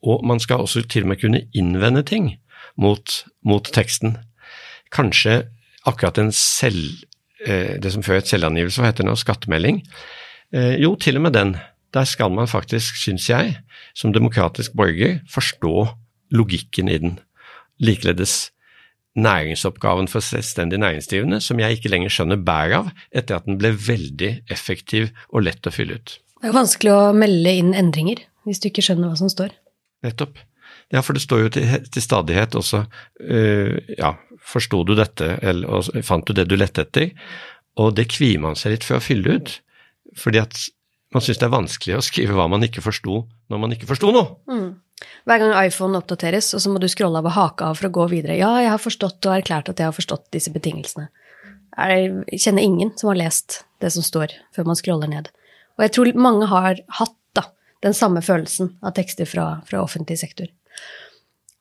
og 0.00 0.26
man 0.26 0.40
skal 0.40 0.62
også 0.62 0.84
til 0.88 1.04
og 1.04 1.12
med 1.12 1.20
kunne 1.20 1.42
innvende 1.54 2.02
ting 2.06 2.32
mot, 2.80 3.24
mot 3.44 3.72
teksten. 3.74 4.16
Kanskje 4.92 5.42
akkurat 5.86 6.18
en 6.18 6.32
selv, 6.32 7.02
eh, 7.46 7.76
det 7.80 7.92
som 7.92 8.02
før 8.02 8.20
het 8.20 8.30
selvangivelse, 8.30 8.80
hva 8.80 8.90
heter 8.90 9.04
det 9.04 9.10
nå, 9.10 9.16
skattemelding? 9.18 9.82
Eh, 10.52 10.76
jo, 10.82 10.94
til 10.96 11.16
og 11.16 11.22
med 11.22 11.32
den. 11.32 11.56
Der 11.94 12.04
skal 12.04 12.30
man 12.30 12.46
faktisk, 12.46 12.96
syns 12.96 13.28
jeg, 13.28 13.56
som 13.94 14.12
demokratisk 14.12 14.72
borger, 14.76 15.20
forstå 15.30 15.88
logikken 16.30 16.88
i 16.88 16.98
den 16.98 17.18
likeledes 17.80 18.52
næringsoppgaven 19.18 20.08
for 20.10 20.22
selvstendig 20.22 20.78
næringsdrivende, 20.78 21.40
som 21.42 21.58
jeg 21.58 21.78
ikke 21.78 21.90
lenger 21.90 22.12
skjønner 22.14 22.42
bæret 22.46 22.76
av, 22.78 22.90
etter 23.10 23.40
at 23.40 23.48
den 23.48 23.58
ble 23.58 23.72
veldig 23.74 24.32
effektiv 24.52 25.10
og 25.30 25.46
lett 25.48 25.66
å 25.66 25.74
fylle 25.74 25.98
ut. 25.98 26.14
Det 26.40 26.46
er 26.46 26.52
jo 26.52 26.60
vanskelig 26.60 26.92
å 26.94 27.00
melde 27.16 27.56
inn 27.62 27.74
endringer 27.76 28.22
hvis 28.48 28.62
du 28.62 28.70
ikke 28.70 28.84
skjønner 28.86 29.10
hva 29.10 29.18
som 29.18 29.30
står. 29.32 29.52
Nettopp. 30.06 30.38
Ja, 30.90 31.02
for 31.06 31.14
det 31.14 31.22
står 31.22 31.44
jo 31.44 31.50
til, 31.54 31.66
til 31.86 32.02
stadighet 32.02 32.56
også 32.58 32.82
uh, 32.86 33.74
ja, 33.98 34.14
forsto 34.42 34.82
du 34.86 34.96
dette, 34.98 35.36
eller 35.42 35.70
og, 35.78 35.90
fant 36.06 36.26
du 36.26 36.34
det 36.34 36.48
du 36.50 36.56
lette 36.58 36.86
etter? 36.86 37.12
Og 37.78 37.92
det 37.98 38.08
kvier 38.10 38.40
man 38.42 38.58
seg 38.58 38.74
litt 38.74 38.86
for 38.86 38.98
å 38.98 39.04
fylle 39.04 39.38
ut, 39.38 39.52
fordi 40.18 40.40
at 40.42 40.56
man 41.14 41.22
syns 41.24 41.40
det 41.42 41.46
er 41.46 41.54
vanskelig 41.54 41.98
å 41.98 42.04
skrive 42.06 42.36
hva 42.38 42.46
man 42.50 42.64
ikke 42.66 42.82
forsto 42.82 43.24
når 43.50 43.62
man 43.62 43.74
ikke 43.74 43.88
forsto 43.90 44.10
noe. 44.14 44.38
Mm. 44.50 44.70
Hver 45.28 45.42
gang 45.42 45.54
iPhone 45.64 45.98
oppdateres, 45.98 46.52
og 46.56 46.62
så 46.62 46.72
må 46.72 46.80
du 46.82 46.88
scrolle 46.90 47.20
av 47.20 47.28
og 47.28 47.36
hake 47.36 47.66
av 47.66 47.78
for 47.78 47.88
å 47.88 47.94
gå 47.94 48.06
videre. 48.12 48.38
Ja, 48.40 48.52
jeg 48.62 48.72
har 48.72 48.82
forstått 48.82 49.24
og 49.26 49.36
erklært 49.38 49.70
at 49.72 49.80
jeg 49.80 49.88
har 49.88 49.96
forstått 49.96 50.28
disse 50.34 50.52
betingelsene. 50.54 51.08
Jeg 51.76 52.40
kjenner 52.42 52.66
ingen 52.66 52.92
som 52.98 53.12
har 53.12 53.20
lest 53.20 53.62
det 53.80 53.92
som 53.94 54.04
står, 54.04 54.34
før 54.56 54.68
man 54.68 54.78
scroller 54.78 55.10
ned. 55.10 55.30
Og 55.78 55.86
jeg 55.86 55.94
tror 55.96 56.12
mange 56.20 56.50
har 56.50 56.82
hatt 56.98 57.16
da, 57.38 57.46
den 57.86 57.96
samme 57.96 58.20
følelsen 58.24 58.74
av 58.84 58.96
tekster 58.98 59.28
fra, 59.28 59.48
fra 59.68 59.80
offentlig 59.84 60.18
sektor. 60.20 60.50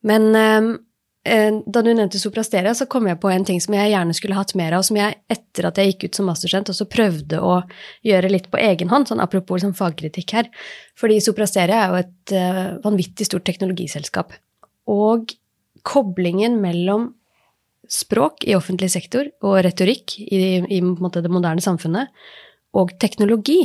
Men 0.03 0.31
um, 0.33 0.71
Eh, 0.71 0.88
da 1.29 1.81
du 1.83 1.89
nevnte 1.91 2.19
Soprasteria, 2.19 2.71
så 2.75 2.87
kom 2.89 3.07
jeg 3.09 3.19
på 3.21 3.29
en 3.29 3.45
ting 3.45 3.59
som 3.61 3.75
jeg 3.75 3.91
gjerne 3.91 4.15
skulle 4.17 4.37
hatt 4.37 4.55
mer 4.57 4.73
av, 4.77 4.85
som 4.87 4.97
jeg 4.97 5.17
etter 5.31 5.67
at 5.69 5.77
jeg 5.77 5.91
gikk 5.91 6.07
ut 6.07 6.19
som 6.19 6.29
masterstudent, 6.29 6.71
også 6.73 6.87
prøvde 6.89 7.41
å 7.43 7.59
gjøre 8.07 8.31
litt 8.31 8.49
på 8.49 8.59
egen 8.61 8.91
hånd, 8.91 9.09
sånn 9.09 9.21
apropos 9.23 9.61
sånn 9.63 9.75
fagkritikk 9.77 10.35
her. 10.37 10.49
Fordi 10.99 11.19
Soprasteria 11.23 11.83
er 11.83 11.93
jo 11.93 12.01
et 12.01 12.35
uh, 12.35 12.63
vanvittig 12.85 13.29
stort 13.29 13.45
teknologiselskap. 13.49 14.33
Og 14.89 15.35
koblingen 15.85 16.57
mellom 16.63 17.11
språk 17.89 18.45
i 18.45 18.55
offentlig 18.57 18.91
sektor 18.93 19.29
og 19.45 19.59
retorikk 19.65 20.17
i, 20.21 20.61
i 20.61 20.79
det 20.79 21.33
moderne 21.33 21.63
samfunnet, 21.63 22.13
og 22.77 22.93
teknologi, 23.01 23.63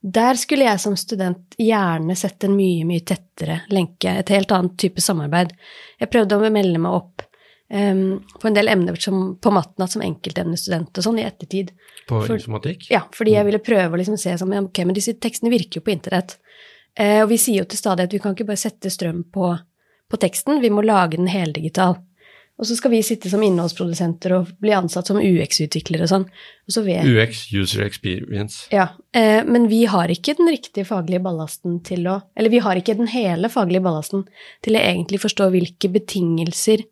der 0.00 0.38
skulle 0.40 0.64
jeg 0.64 0.80
som 0.80 0.96
student 0.96 1.56
gjerne 1.60 2.14
sett 2.16 2.44
en 2.44 2.54
mye, 2.56 2.84
mye 2.88 3.04
tettere 3.04 3.60
lenke, 3.68 4.14
et 4.22 4.32
helt 4.32 4.52
annet 4.56 4.78
type 4.80 5.02
samarbeid. 5.04 5.52
Jeg 6.00 6.08
prøvde 6.12 6.38
å 6.38 6.52
melde 6.52 6.80
meg 6.80 6.96
opp 6.96 7.24
um, 7.68 8.20
på 8.40 8.48
en 8.48 8.56
del 8.56 8.72
emner 8.72 8.96
som, 8.96 9.34
på 9.36 9.52
Matnat 9.52 9.92
som 9.92 10.04
enkeltemnestudent 10.04 10.96
og 10.96 11.04
sånn 11.04 11.20
i 11.20 11.26
ettertid. 11.28 11.74
På 12.08 12.22
For, 12.24 12.38
informatikk? 12.40 12.88
Ja, 12.92 13.04
fordi 13.12 13.36
jeg 13.36 13.48
ville 13.50 13.62
prøve 13.64 13.92
å 13.92 14.00
liksom 14.00 14.16
se 14.20 14.38
sånn, 14.40 14.56
ok, 14.64 14.84
men 14.88 14.96
disse 14.96 15.18
tekstene 15.20 15.52
virker 15.52 15.80
jo 15.80 15.86
på 15.86 15.92
internett. 15.92 16.38
Uh, 16.98 17.20
og 17.26 17.30
vi 17.34 17.40
sier 17.42 17.60
jo 17.60 17.68
til 17.68 17.82
stadighet 17.82 18.08
at 18.08 18.16
vi 18.16 18.22
kan 18.24 18.36
ikke 18.36 18.48
bare 18.48 18.64
sette 18.64 18.92
strøm 18.92 19.26
på, 19.32 19.52
på 20.08 20.22
teksten, 20.24 20.64
vi 20.64 20.72
må 20.72 20.86
lage 20.86 21.20
den 21.20 21.28
heldigital. 21.28 22.00
Og 22.60 22.68
så 22.68 22.76
skal 22.76 22.92
vi 22.92 23.00
sitte 23.04 23.30
som 23.32 23.40
innholdsprodusenter 23.40 24.34
og 24.36 24.50
bli 24.60 24.74
ansatt 24.76 25.08
som 25.08 25.16
UX-utviklere 25.16 26.04
og 26.04 26.10
sånn. 26.10 26.26
UX, 26.68 27.46
user 27.56 27.86
experience. 27.86 28.66
Ja, 28.74 28.90
eh, 29.16 29.40
men 29.48 29.64
vi 29.70 29.86
har 29.88 30.12
ikke 30.12 30.36
den 30.36 30.50
riktige 30.52 30.84
faglige 30.84 31.22
ballasten 31.24 31.78
til 31.86 32.04
å 32.06 32.20
Eller 32.36 32.52
vi 32.52 32.60
har 32.60 32.76
ikke 32.76 32.98
den 32.98 33.08
hele 33.08 33.48
faglige 33.48 33.82
ballasten 33.86 34.26
til 34.62 34.76
å 34.76 34.82
egentlig 34.84 35.22
forstå 35.24 35.48
hvilke 35.54 35.88
betingelser 35.88 36.84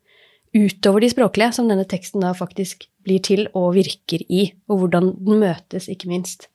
utover 0.57 1.05
de 1.05 1.11
språklige 1.13 1.53
som 1.53 1.69
denne 1.69 1.85
teksten 1.85 2.25
da 2.25 2.33
faktisk 2.33 2.87
blir 3.05 3.21
til 3.21 3.45
og 3.53 3.75
virker 3.77 4.25
i, 4.25 4.49
og 4.69 4.81
hvordan 4.81 5.13
den 5.21 5.43
møtes, 5.43 5.85
ikke 5.85 6.09
minst. 6.09 6.49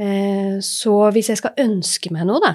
Eh, 0.00 0.56
så 0.64 0.96
hvis 1.12 1.28
jeg 1.28 1.42
skal 1.42 1.60
ønske 1.60 2.12
meg 2.14 2.24
noe, 2.24 2.40
da, 2.40 2.54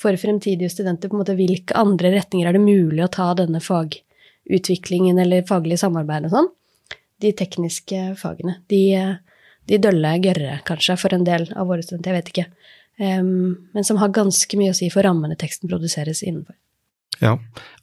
for 0.00 0.16
fremtidige 0.16 0.72
studenter, 0.72 1.12
på 1.12 1.16
en 1.18 1.22
måte, 1.26 1.36
hvilke 1.36 1.76
andre 1.76 2.14
retninger 2.16 2.48
er 2.48 2.56
det 2.56 2.64
mulig 2.64 3.04
å 3.04 3.12
ta 3.12 3.34
denne 3.36 3.60
fag 3.60 4.00
utviklingen 4.50 5.18
eller 5.18 5.46
faglig 5.48 5.78
samarbeid 5.82 6.28
og 6.28 6.34
sånn, 6.34 6.50
de 7.22 7.32
tekniske 7.36 8.02
fagene. 8.20 8.58
De, 8.70 8.82
de 9.66 9.80
dølle 9.82 10.12
gørre, 10.24 10.60
kanskje, 10.68 10.98
for 11.00 11.16
en 11.16 11.26
del 11.26 11.48
av 11.56 11.70
våre 11.70 11.84
studenter, 11.84 12.12
jeg 12.12 12.20
vet 12.20 12.32
ikke. 12.34 12.46
Um, 12.96 13.68
men 13.76 13.84
som 13.84 13.98
har 14.00 14.14
ganske 14.14 14.56
mye 14.56 14.72
å 14.72 14.76
si 14.76 14.88
for 14.92 15.04
rammene 15.04 15.36
teksten 15.36 15.68
produseres 15.68 16.22
innenfor. 16.24 16.56
Ja, 17.20 17.36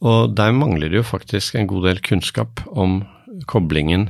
og 0.05 0.35
der 0.37 0.53
mangler 0.53 0.91
det 0.91 0.99
jo 1.01 1.05
faktisk 1.07 1.57
en 1.57 1.69
god 1.69 1.87
del 1.89 2.01
kunnskap 2.05 2.61
om 2.69 3.01
koblingen 3.49 4.09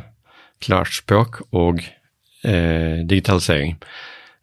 klarspråk 0.64 1.42
og 1.56 1.82
eh, 2.44 3.04
digitalisering. 3.08 3.78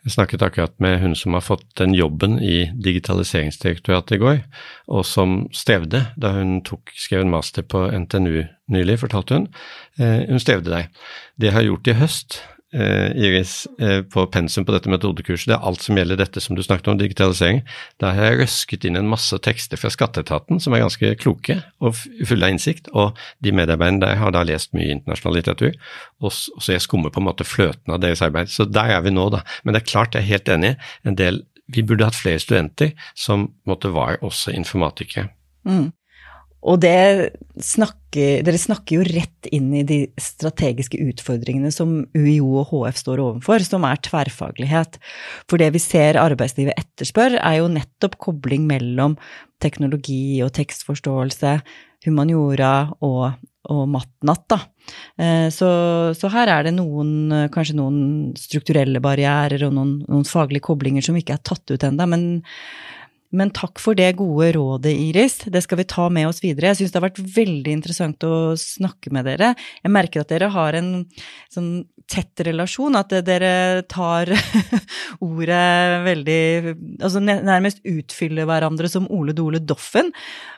Jeg 0.01 0.15
snakket 0.15 0.43
akkurat 0.43 0.73
med 0.81 0.99
hun 1.03 1.15
som 1.19 1.35
har 1.37 1.45
fått 1.45 1.67
den 1.77 1.93
jobben 1.93 2.39
i 2.41 2.71
Digitaliseringsdirektoratet 2.73 4.17
i 4.17 4.21
går, 4.23 4.39
og 4.89 5.05
som 5.05 5.43
strevde 5.53 6.07
da 6.17 6.33
hun 6.39 6.63
tok, 6.65 6.95
skrev 6.97 7.27
en 7.27 7.33
master 7.33 7.67
på 7.69 7.85
NTNU 8.07 8.47
nylig, 8.73 8.97
fortalte 9.03 9.37
hun. 9.37 9.51
Eh, 10.01 10.25
hun 10.31 10.41
strevde 10.41 10.73
der. 10.73 10.89
Det 11.37 11.51
jeg 11.51 11.57
har 11.59 11.69
gjort 11.69 11.93
i 11.93 11.99
høst, 12.01 12.41
Iris, 12.73 13.67
eh, 13.83 14.01
på 14.07 14.23
pensum 14.31 14.65
på 14.67 14.75
dette 14.75 14.91
metodekurset, 14.93 15.49
det 15.51 15.57
er 15.57 15.67
alt 15.67 15.83
som 15.83 15.99
gjelder 15.99 16.21
dette 16.21 16.43
som 16.43 16.55
du 16.55 16.63
snakket 16.63 16.93
om, 16.93 16.99
digitalisering. 17.01 17.63
Der 17.99 18.15
har 18.15 18.31
jeg 18.31 18.41
røsket 18.45 18.87
inn 18.87 18.99
en 19.01 19.11
masse 19.11 19.35
tekster 19.43 19.81
fra 19.81 19.91
skatteetaten 19.91 20.63
som 20.63 20.77
er 20.77 20.85
ganske 20.85 21.13
kloke 21.19 21.59
og 21.83 21.99
fulle 21.99 22.47
av 22.47 22.55
innsikt, 22.55 22.91
og 22.95 23.19
de 23.43 23.55
medarbeiderne 23.57 24.05
der 24.05 24.21
har 24.23 24.35
da 24.37 24.45
lest 24.47 24.75
mye 24.77 24.93
internasjonal 24.95 25.41
litteratur, 25.41 25.75
og 26.23 26.35
så 26.35 26.77
jeg 26.77 26.87
skummer 26.87 27.11
på 27.11 27.23
en 27.23 27.29
måte 27.31 27.49
fløten 27.49 27.95
av 27.95 28.03
deres 28.05 28.23
arbeid. 28.23 28.53
Så 28.53 28.69
der 28.71 28.95
er 28.97 29.03
vi 29.03 29.15
nå, 29.15 29.29
da. 29.35 29.43
Men 29.65 29.75
det 29.75 29.83
er 29.83 29.91
klart, 29.91 30.15
jeg 30.15 30.23
er 30.23 30.33
helt 30.37 30.55
enig, 30.55 30.77
en 31.03 31.19
del 31.19 31.43
vi 31.71 31.83
burde 31.87 32.07
hatt 32.07 32.19
flere 32.19 32.43
studenter 32.43 32.95
som 33.19 33.51
måtte 33.69 33.93
var 33.95 34.19
også 34.27 34.55
informatikere. 34.55 35.29
Mm. 35.67 35.91
Og 36.61 36.83
snakker, 37.65 38.43
dere 38.45 38.61
snakker 38.61 38.99
jo 38.99 39.05
rett 39.07 39.49
inn 39.49 39.71
i 39.79 39.85
de 39.87 40.01
strategiske 40.21 41.01
utfordringene 41.01 41.71
som 41.73 42.03
UiO 42.13 42.61
og 42.61 42.73
HF 42.73 42.99
står 43.01 43.23
overfor, 43.25 43.65
som 43.65 43.87
er 43.89 44.01
tverrfaglighet. 44.05 44.99
For 45.49 45.61
det 45.61 45.71
vi 45.77 45.81
ser 45.81 46.21
arbeidslivet 46.21 46.77
etterspør, 46.77 47.39
er 47.41 47.61
jo 47.63 47.71
nettopp 47.73 48.19
kobling 48.21 48.69
mellom 48.69 49.17
teknologi 49.61 50.43
og 50.45 50.53
tekstforståelse, 50.57 51.57
humaniora 52.05 52.75
og, 53.05 53.41
og 53.73 53.83
matnatt, 53.93 54.45
da. 54.53 54.61
Eh, 55.21 55.49
så, 55.53 55.71
så, 56.17 56.31
her 56.33 56.53
er 56.53 56.69
det 56.69 56.77
noen, 56.77 57.49
kanskje 57.53 57.77
noen 57.81 57.99
strukturelle 58.41 59.01
barrierer 59.05 59.65
og 59.69 59.77
noen, 59.77 59.99
noen 60.09 60.29
faglige 60.29 60.69
koblinger 60.69 61.05
som 61.05 61.17
ikke 61.17 61.37
er 61.37 61.45
tatt 61.45 61.73
ut 61.73 61.89
ennå, 61.89 62.09
men 62.09 62.25
men 63.31 63.53
takk 63.55 63.79
for 63.79 63.95
det 63.99 64.09
gode 64.19 64.51
rådet, 64.57 64.91
Iris. 64.91 65.39
Det 65.47 65.63
skal 65.63 65.79
vi 65.81 65.87
ta 65.89 66.09
med 66.11 66.27
oss 66.29 66.43
videre. 66.43 66.73
Jeg 66.73 66.81
syns 66.81 66.95
det 66.95 66.99
har 66.99 67.07
vært 67.07 67.23
veldig 67.37 67.75
interessant 67.77 68.27
å 68.27 68.35
snakke 68.59 69.13
med 69.15 69.29
dere. 69.29 69.53
Jeg 69.85 69.95
merker 69.95 70.25
at 70.25 70.33
dere 70.33 70.51
har 70.51 70.79
en 70.79 70.91
sånn 71.53 71.71
tett 72.11 72.43
relasjon, 72.43 72.99
at 72.99 73.15
dere 73.23 73.85
tar 73.91 74.33
ordet 75.31 76.01
veldig 76.07 76.41
Altså 76.99 77.23
nærmest 77.23 77.85
utfyller 77.87 78.49
hverandre 78.51 78.91
som 78.91 79.07
Ole 79.15 79.35
Dole 79.37 79.61
Doffen, 79.63 80.11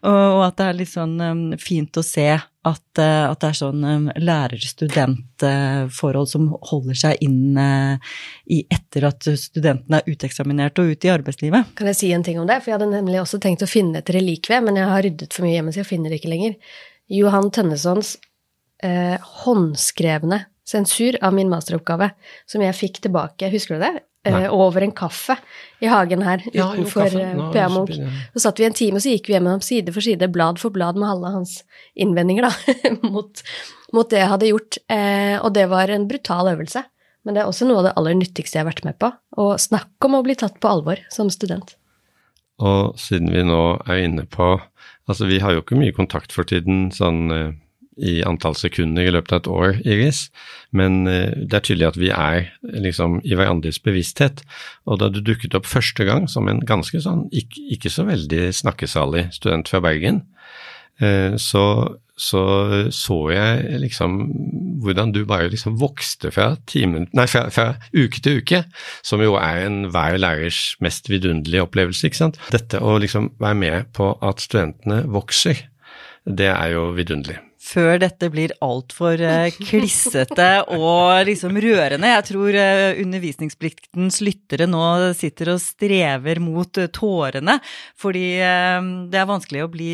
og 0.08 0.40
at 0.46 0.56
det 0.58 0.68
er 0.68 0.78
litt 0.80 0.92
sånn 0.94 1.18
um, 1.20 1.44
fint 1.60 2.00
å 2.00 2.06
se 2.06 2.30
at, 2.68 2.98
eh, 2.98 3.24
at, 3.26 3.40
det 3.42 3.48
er 3.48 3.56
sånn 3.58 3.82
um, 3.82 4.10
lærer-student-forhold 4.22 6.28
som 6.30 6.44
holder 6.70 6.94
seg 6.98 7.16
inn 7.24 7.58
i 7.58 8.66
etter 8.70 9.04
at 9.08 9.26
studentene 9.40 9.96
er 9.98 10.06
uteksaminert 10.06 10.78
og 10.78 10.90
ute 10.94 11.06
i 11.08 11.14
arbeidslivet. 11.14 11.62
Kan 11.78 11.88
jeg 11.90 11.98
si 11.98 12.08
en 12.14 12.26
ting 12.26 12.38
om 12.38 12.48
det? 12.48 12.58
For 12.62 12.68
jeg 12.70 12.78
hadde 12.78 12.94
nemlig 12.94 13.18
også 13.22 13.38
tenkt 13.42 13.66
å 13.66 13.70
finne 13.70 13.98
et 13.98 14.12
relikvie, 14.14 14.60
men 14.62 14.74
jeg 14.78 14.92
har 14.92 15.02
ryddet 15.06 15.32
for 15.34 15.42
mye 15.46 15.56
hjemme, 15.56 15.72
så 15.74 15.80
jeg 15.82 15.90
finner 15.90 16.08
det 16.12 16.18
ikke 16.20 16.34
lenger. 16.34 16.52
Johan 17.12 17.50
Tønnessons 17.52 18.08
eh, 18.86 19.18
håndskrevne 19.42 20.38
sensur 20.68 21.18
av 21.24 21.34
min 21.34 21.50
masteroppgave, 21.50 22.12
som 22.46 22.62
jeg 22.62 22.78
fikk 22.78 23.02
tilbake, 23.04 23.50
husker 23.52 23.76
du 23.76 23.84
det? 23.84 23.94
Eh, 24.24 24.54
over 24.54 24.84
en 24.84 24.92
kaffe 24.94 25.34
i 25.82 25.88
hagen 25.90 26.20
her 26.22 26.44
ja, 26.54 26.68
utenfor 26.70 27.10
PA 27.50 27.66
Munch. 27.72 27.96
Så 28.34 28.44
satt 28.44 28.60
vi 28.60 28.68
en 28.68 28.76
time, 28.78 29.00
og 29.00 29.02
så 29.02 29.16
gikk 29.16 29.26
vi 29.26 29.34
gjennom 29.34 29.62
side 29.64 29.94
for 29.94 30.04
side, 30.04 30.28
blad 30.30 30.60
for 30.62 30.74
blad, 30.74 30.98
med 31.00 31.10
alle 31.10 31.32
hans 31.34 31.56
innvendinger 31.98 32.46
da, 32.46 32.52
mot, 33.14 33.42
mot, 33.90 34.06
det 34.06 34.22
jeg 34.22 34.30
hadde 34.30 34.52
gjort. 34.52 34.78
Eh, 34.94 35.34
og 35.40 35.50
det 35.58 35.66
var 35.72 35.90
en 35.90 36.06
brutal 36.10 36.52
øvelse. 36.52 36.84
Men 37.26 37.34
det 37.34 37.42
er 37.42 37.50
også 37.50 37.66
noe 37.66 37.82
av 37.82 37.88
det 37.88 37.96
aller 37.98 38.18
nyttigste 38.18 38.58
jeg 38.58 38.64
har 38.64 38.70
vært 38.70 38.86
med 38.86 38.98
på. 39.02 39.10
Og 39.42 39.54
snakk 39.62 40.06
om 40.06 40.18
å 40.18 40.24
bli 40.26 40.38
tatt 40.38 40.62
på 40.62 40.70
alvor 40.70 41.02
som 41.10 41.30
student. 41.30 41.74
Og 42.62 42.94
siden 43.00 43.30
vi 43.34 43.42
nå 43.46 43.62
er 43.90 44.04
inne 44.06 44.28
på 44.30 44.54
Altså, 45.10 45.26
vi 45.26 45.40
har 45.42 45.50
jo 45.50 45.64
ikke 45.64 45.74
mye 45.74 45.92
kontakt 45.96 46.30
for 46.30 46.46
tiden 46.46 46.84
sånn 46.94 47.32
eh, 47.34 47.54
i 48.00 48.20
antall 48.24 48.56
sekunder 48.56 49.06
i 49.06 49.12
løpet 49.12 49.34
av 49.34 49.40
et 49.42 49.50
år, 49.52 49.80
Iris, 49.84 50.24
men 50.72 51.06
eh, 51.10 51.32
det 51.36 51.58
er 51.58 51.66
tydelig 51.66 51.90
at 51.90 51.98
vi 52.00 52.12
er 52.14 52.48
liksom 52.62 53.20
i 53.24 53.36
hverandres 53.36 53.80
bevissthet. 53.84 54.44
Og 54.88 55.02
da 55.02 55.10
du 55.12 55.20
dukket 55.24 55.56
opp 55.58 55.68
første 55.68 56.06
gang 56.08 56.28
som 56.30 56.48
en 56.48 56.62
ganske 56.68 57.02
sånn 57.04 57.26
ikke, 57.34 57.66
ikke 57.76 57.92
så 57.92 58.06
veldig 58.08 58.48
snakkesalig 58.56 59.28
student 59.36 59.68
fra 59.68 59.82
Bergen, 59.84 60.22
eh, 61.04 61.36
så, 61.36 61.66
så, 62.16 62.44
så 62.94 63.18
jeg 63.34 63.82
liksom 63.84 64.16
hvordan 64.82 65.12
du 65.14 65.22
bare 65.28 65.52
liksom 65.52 65.76
vokste 65.78 66.32
fra, 66.34 66.54
timen, 66.66 67.06
nei, 67.14 67.28
fra, 67.30 67.44
fra 67.54 67.68
uke 67.92 68.24
til 68.24 68.40
uke, 68.40 68.64
som 69.04 69.22
jo 69.22 69.36
er 69.38 69.66
enhver 69.68 70.16
lærers 70.18 70.72
mest 70.82 71.12
vidunderlige 71.12 71.68
opplevelse. 71.68 72.08
ikke 72.08 72.24
sant? 72.24 72.40
Dette 72.54 72.80
å 72.80 72.96
liksom 73.02 73.34
være 73.42 73.60
med 73.60 73.94
på 73.94 74.14
at 74.24 74.42
studentene 74.42 75.04
vokser, 75.12 75.68
det 76.24 76.50
er 76.54 76.74
jo 76.74 76.90
vidunderlig 76.96 77.40
før 77.62 78.00
dette 78.02 78.28
blir 78.32 78.52
altfor 78.64 79.20
uh, 79.22 79.48
klissete 79.62 80.48
og 80.74 81.22
liksom 81.28 81.56
rørende. 81.62 82.10
Jeg 82.10 82.26
tror 82.32 82.58
uh, 82.58 83.00
undervisningspliktens 83.02 84.20
lyttere 84.24 84.66
nå 84.70 84.82
sitter 85.16 85.52
og 85.54 85.62
strever 85.62 86.40
mot 86.42 86.80
uh, 86.82 86.88
tårene, 86.92 87.58
fordi 87.98 88.24
det 88.42 89.18
er 89.18 89.28
vanskelig 89.28 89.62
å 89.64 89.70
bli 89.70 89.90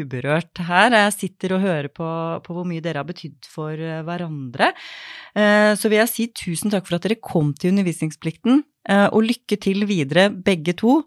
uberørt 0.00 0.60
her. 0.68 0.94
Jeg 1.06 1.16
sitter 1.16 1.54
og 1.56 1.64
hører 1.64 1.88
på, 1.92 2.08
på 2.44 2.54
hvor 2.56 2.66
mye 2.68 2.82
dere 2.84 3.02
har 3.02 3.08
betydd 3.08 3.48
for 3.50 3.74
hverandre. 4.06 4.70
Så 5.34 5.90
vil 5.90 6.00
jeg 6.00 6.12
si 6.12 6.26
tusen 6.36 6.72
takk 6.72 6.86
for 6.88 6.98
at 6.98 7.06
dere 7.06 7.18
kom 7.22 7.52
til 7.56 7.74
Undervisningsplikten, 7.74 8.62
og 9.10 9.26
lykke 9.26 9.58
til 9.62 9.86
videre, 9.90 10.28
begge 10.30 10.76
to. 10.78 11.00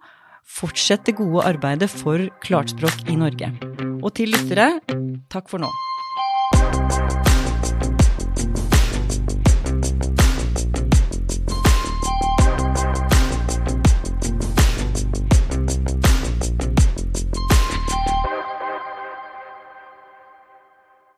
Fortsett 0.44 1.08
det 1.08 1.18
gode 1.22 1.46
arbeidet 1.48 1.89
for 1.92 2.28
klartspråk 2.44 3.08
i 3.12 3.18
Norge. 3.20 3.54
Og 4.04 4.12
til 4.20 4.34
lyttere, 4.36 4.76
takk 5.32 5.52
for 5.52 5.63
nå. 5.63 5.72